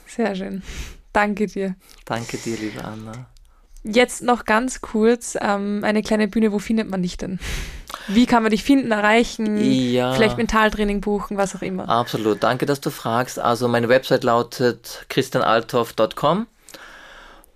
[0.08, 0.64] Sehr schön.
[1.12, 1.76] Danke dir.
[2.06, 3.28] Danke dir, liebe Anna.
[3.88, 6.52] Jetzt noch ganz kurz ähm, eine kleine Bühne.
[6.52, 7.40] Wo findet man dich denn?
[8.08, 9.58] Wie kann man dich finden, erreichen?
[9.58, 10.14] Ja.
[10.14, 11.88] Vielleicht Mentaltraining buchen, was auch immer.
[11.88, 12.44] Absolut.
[12.44, 13.40] Danke, dass du fragst.
[13.40, 16.48] Also meine Website lautet christianalthoff.com.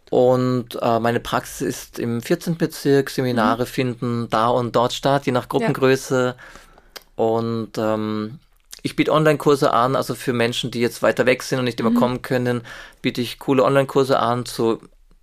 [0.10, 2.58] Und äh, meine Praxis ist im 14.
[2.58, 3.10] Bezirk.
[3.10, 3.68] Seminare mhm.
[3.68, 6.36] finden da und dort statt, je nach Gruppengröße.
[6.38, 7.24] Ja.
[7.24, 8.40] Und ähm,
[8.84, 11.92] ich biete Online-Kurse an, also für Menschen, die jetzt weiter weg sind und nicht immer
[11.92, 11.96] mhm.
[11.96, 12.62] kommen können,
[13.02, 14.82] biete ich coole Online-Kurse an zu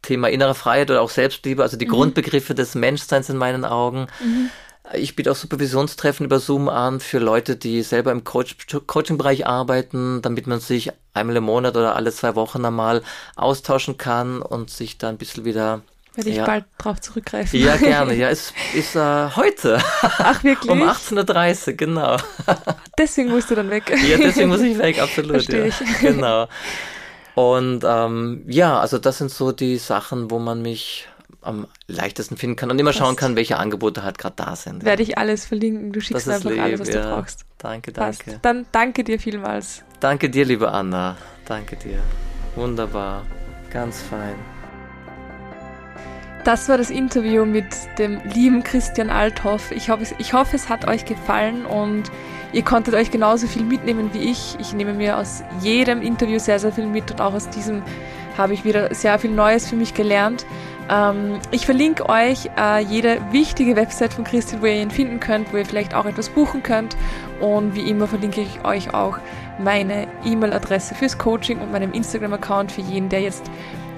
[0.08, 1.90] Thema innere Freiheit oder auch Selbstliebe, also die mhm.
[1.90, 4.06] Grundbegriffe des Menschseins in meinen Augen.
[4.20, 4.50] Mhm.
[4.94, 8.56] Ich biete auch Supervisionstreffen über Zoom an für Leute, die selber im Coach
[8.86, 13.02] Coaching-Bereich arbeiten, damit man sich einmal im Monat oder alle zwei Wochen einmal
[13.36, 15.82] austauschen kann und sich da ein bisschen wieder
[16.14, 16.46] werde ich ja.
[16.46, 17.60] bald drauf zurückgreifen.
[17.60, 18.12] Ja, gerne.
[18.18, 19.78] Ja, es ist äh, heute.
[20.02, 20.68] Ach, wirklich?
[20.68, 22.16] um 18.30 Uhr, genau.
[22.98, 23.84] Deswegen musst du dann weg.
[24.08, 25.44] Ja, deswegen muss ich weg, absolut.
[25.44, 25.66] Verstehe ja.
[25.66, 26.00] ich.
[26.00, 26.48] Genau.
[27.38, 31.06] Und ähm, ja, also das sind so die Sachen, wo man mich
[31.40, 32.98] am leichtesten finden kann und immer Passt.
[32.98, 34.84] schauen kann, welche Angebote halt gerade da sind.
[34.84, 35.92] Werde ich alles verlinken.
[35.92, 37.00] Du schickst einfach lieb, alles, was ja.
[37.00, 37.44] du brauchst.
[37.58, 38.24] Danke, danke.
[38.24, 38.38] Passt.
[38.42, 39.84] Dann danke dir vielmals.
[40.00, 41.16] Danke dir, liebe Anna.
[41.44, 42.00] Danke dir.
[42.56, 43.24] Wunderbar.
[43.70, 44.34] Ganz fein.
[46.42, 47.66] Das war das Interview mit
[47.98, 49.70] dem lieben Christian Althoff.
[49.70, 52.10] Ich hoffe, ich hoffe, es hat euch gefallen und
[52.52, 54.56] ihr konntet euch genauso viel mitnehmen wie ich.
[54.58, 57.82] Ich nehme mir aus jedem Interview sehr, sehr viel mit und auch aus diesem
[58.36, 60.46] habe ich wieder sehr viel Neues für mich gelernt.
[60.88, 65.52] Ähm, ich verlinke euch äh, jede wichtige Website von Christian, wo ihr ihn finden könnt,
[65.52, 66.96] wo ihr vielleicht auch etwas buchen könnt.
[67.40, 69.18] Und wie immer verlinke ich euch auch
[69.58, 73.50] meine E-Mail-Adresse fürs Coaching und meinem Instagram-Account für jeden, der jetzt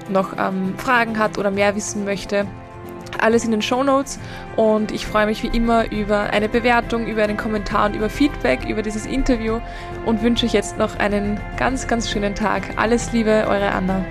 [0.09, 2.45] noch ähm, Fragen hat oder mehr wissen möchte.
[3.19, 4.19] Alles in den Show Notes
[4.55, 8.65] und ich freue mich wie immer über eine Bewertung, über einen Kommentar und über Feedback
[8.67, 9.59] über dieses Interview
[10.05, 12.63] und wünsche euch jetzt noch einen ganz, ganz schönen Tag.
[12.77, 14.03] Alles Liebe, eure Anna.